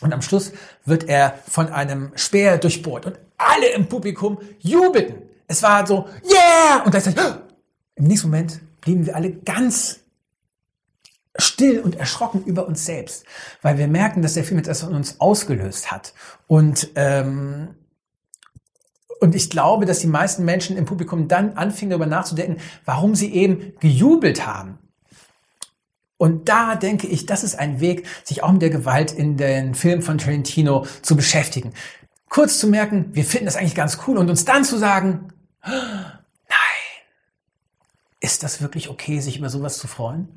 Und 0.00 0.12
am 0.12 0.22
Schluss 0.22 0.52
wird 0.84 1.08
er 1.08 1.38
von 1.46 1.68
einem 1.68 2.12
Speer 2.14 2.58
durchbohrt 2.58 3.06
und 3.06 3.18
alle 3.36 3.68
im 3.72 3.88
Publikum 3.88 4.38
jubelten. 4.58 5.16
Es 5.46 5.62
war 5.62 5.86
so, 5.86 6.08
yeah! 6.24 6.82
Und 6.84 6.90
gleichzeitig, 6.90 7.22
oh! 7.22 7.34
im 7.96 8.04
nächsten 8.04 8.28
Moment 8.28 8.60
blieben 8.80 9.06
wir 9.06 9.16
alle 9.16 9.32
ganz 9.32 10.00
still 11.36 11.80
und 11.80 11.96
erschrocken 11.96 12.44
über 12.44 12.66
uns 12.66 12.84
selbst, 12.84 13.24
weil 13.62 13.78
wir 13.78 13.88
merken, 13.88 14.22
dass 14.22 14.34
der 14.34 14.44
Film 14.44 14.60
etwas 14.60 14.82
von 14.82 14.94
uns 14.94 15.20
ausgelöst 15.20 15.90
hat. 15.90 16.14
Und, 16.46 16.90
ähm, 16.96 17.74
und 19.20 19.34
ich 19.34 19.50
glaube, 19.50 19.86
dass 19.86 20.00
die 20.00 20.06
meisten 20.06 20.44
Menschen 20.44 20.76
im 20.76 20.86
Publikum 20.86 21.28
dann 21.28 21.56
anfingen 21.56 21.90
darüber 21.90 22.06
nachzudenken, 22.06 22.60
warum 22.84 23.14
sie 23.14 23.32
eben 23.34 23.74
gejubelt 23.80 24.46
haben. 24.46 24.78
Und 26.20 26.50
da 26.50 26.74
denke 26.74 27.06
ich, 27.06 27.24
das 27.24 27.42
ist 27.42 27.58
ein 27.58 27.80
Weg, 27.80 28.06
sich 28.24 28.42
auch 28.42 28.52
mit 28.52 28.60
der 28.60 28.68
Gewalt 28.68 29.10
in 29.10 29.38
den 29.38 29.74
Filmen 29.74 30.02
von 30.02 30.18
Tarantino 30.18 30.86
zu 31.00 31.16
beschäftigen. 31.16 31.72
Kurz 32.28 32.58
zu 32.58 32.66
merken, 32.66 33.06
wir 33.14 33.24
finden 33.24 33.46
das 33.46 33.56
eigentlich 33.56 33.74
ganz 33.74 34.00
cool 34.06 34.18
und 34.18 34.28
uns 34.28 34.44
dann 34.44 34.62
zu 34.66 34.76
sagen, 34.76 35.32
nein, 35.64 35.80
ist 38.20 38.42
das 38.42 38.60
wirklich 38.60 38.90
okay, 38.90 39.20
sich 39.20 39.38
über 39.38 39.48
sowas 39.48 39.78
zu 39.78 39.88
freuen? 39.88 40.28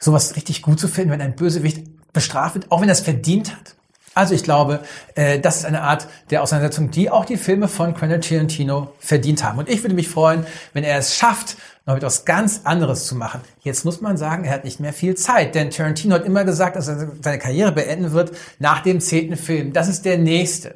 Sowas 0.00 0.34
richtig 0.34 0.60
gut 0.60 0.80
zu 0.80 0.88
finden, 0.88 1.12
wenn 1.12 1.20
ein 1.20 1.36
Bösewicht 1.36 2.12
bestraft 2.12 2.56
wird, 2.56 2.72
auch 2.72 2.80
wenn 2.80 2.88
er 2.88 2.94
es 2.94 3.00
verdient 3.00 3.54
hat? 3.54 3.76
Also 4.14 4.34
ich 4.34 4.42
glaube, 4.42 4.80
äh, 5.14 5.38
das 5.38 5.58
ist 5.58 5.64
eine 5.64 5.82
Art 5.82 6.08
der 6.30 6.42
Auseinandersetzung, 6.42 6.90
die 6.90 7.10
auch 7.10 7.24
die 7.24 7.36
Filme 7.36 7.68
von 7.68 7.94
Quentin 7.94 8.20
Tarantino 8.20 8.92
verdient 8.98 9.44
haben. 9.44 9.58
Und 9.58 9.68
ich 9.68 9.82
würde 9.82 9.94
mich 9.94 10.08
freuen, 10.08 10.46
wenn 10.72 10.82
er 10.82 10.98
es 10.98 11.14
schafft, 11.14 11.56
noch 11.86 11.96
etwas 11.96 12.24
ganz 12.24 12.62
anderes 12.64 13.06
zu 13.06 13.14
machen. 13.14 13.40
Jetzt 13.62 13.84
muss 13.84 14.00
man 14.00 14.16
sagen, 14.16 14.44
er 14.44 14.52
hat 14.52 14.64
nicht 14.64 14.80
mehr 14.80 14.92
viel 14.92 15.16
Zeit, 15.16 15.54
denn 15.54 15.70
Tarantino 15.70 16.16
hat 16.16 16.24
immer 16.24 16.44
gesagt, 16.44 16.76
dass 16.76 16.88
er 16.88 17.12
seine 17.22 17.38
Karriere 17.38 17.72
beenden 17.72 18.12
wird 18.12 18.32
nach 18.58 18.82
dem 18.82 19.00
zehnten 19.00 19.36
Film. 19.36 19.72
Das 19.72 19.88
ist 19.88 20.04
der 20.04 20.18
nächste. 20.18 20.70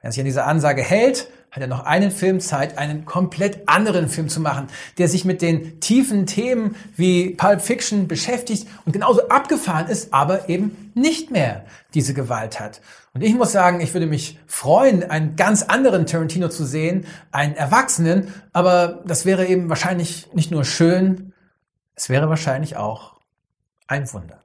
Wenn 0.00 0.08
er 0.08 0.12
sich 0.12 0.20
an 0.20 0.26
diese 0.26 0.44
Ansage 0.44 0.82
hält, 0.82 1.28
hat 1.50 1.62
er 1.62 1.66
noch 1.66 1.84
einen 1.84 2.10
Film 2.10 2.40
Zeit, 2.40 2.78
einen 2.78 3.04
komplett 3.04 3.68
anderen 3.68 4.08
Film 4.08 4.28
zu 4.28 4.40
machen, 4.40 4.68
der 4.98 5.08
sich 5.08 5.24
mit 5.24 5.42
den 5.42 5.80
tiefen 5.80 6.26
Themen 6.26 6.76
wie 6.96 7.30
Pulp 7.30 7.60
Fiction 7.60 8.06
beschäftigt 8.08 8.68
und 8.84 8.92
genauso 8.92 9.28
abgefahren 9.28 9.88
ist, 9.88 10.14
aber 10.14 10.48
eben 10.48 10.92
nicht 10.94 11.30
mehr 11.30 11.64
diese 11.94 12.14
Gewalt 12.14 12.60
hat. 12.60 12.80
Und 13.12 13.22
ich 13.22 13.34
muss 13.34 13.50
sagen, 13.50 13.80
ich 13.80 13.92
würde 13.92 14.06
mich 14.06 14.38
freuen, 14.46 15.08
einen 15.10 15.34
ganz 15.34 15.64
anderen 15.64 16.06
Tarantino 16.06 16.48
zu 16.48 16.64
sehen, 16.64 17.06
einen 17.32 17.56
Erwachsenen, 17.56 18.32
aber 18.52 19.02
das 19.04 19.26
wäre 19.26 19.46
eben 19.46 19.68
wahrscheinlich 19.68 20.32
nicht 20.32 20.52
nur 20.52 20.64
schön, 20.64 21.32
es 21.96 22.08
wäre 22.08 22.28
wahrscheinlich 22.28 22.76
auch 22.76 23.20
ein 23.88 24.12
Wunder. 24.12 24.40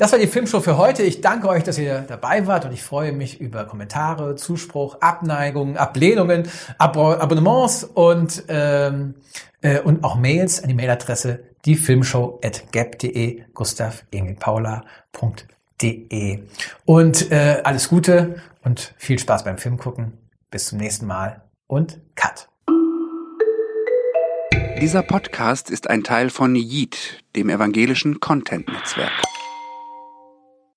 Das 0.00 0.12
war 0.12 0.18
die 0.18 0.26
Filmshow 0.26 0.60
für 0.60 0.78
heute. 0.78 1.02
Ich 1.02 1.20
danke 1.20 1.46
euch, 1.46 1.62
dass 1.62 1.76
ihr 1.76 2.06
dabei 2.08 2.46
wart 2.46 2.64
und 2.64 2.72
ich 2.72 2.82
freue 2.82 3.12
mich 3.12 3.38
über 3.38 3.66
Kommentare, 3.66 4.34
Zuspruch, 4.34 5.02
Abneigungen, 5.02 5.76
Ablehnungen, 5.76 6.48
Ab 6.78 6.96
Abonnements 6.96 7.84
und, 7.84 8.44
ähm, 8.48 9.16
äh, 9.60 9.80
und 9.80 10.02
auch 10.02 10.16
Mails 10.16 10.62
an 10.62 10.70
die 10.70 10.74
Mailadresse 10.74 11.40
diefilmshow.gap.de, 11.66 13.42
Gustav 13.52 14.06
Emil 14.10 14.36
Paula.de. 14.36 16.44
Und 16.86 17.30
äh, 17.30 17.60
alles 17.62 17.90
Gute 17.90 18.36
und 18.64 18.94
viel 18.96 19.18
Spaß 19.18 19.44
beim 19.44 19.58
Filmgucken. 19.58 20.14
Bis 20.50 20.68
zum 20.68 20.78
nächsten 20.78 21.06
Mal 21.06 21.42
und 21.66 22.00
Cut. 22.14 22.48
Dieser 24.80 25.02
Podcast 25.02 25.68
ist 25.68 25.90
ein 25.90 26.04
Teil 26.04 26.30
von 26.30 26.56
Yeet, 26.56 27.22
dem 27.36 27.50
evangelischen 27.50 28.18
Content-Netzwerk. 28.18 29.12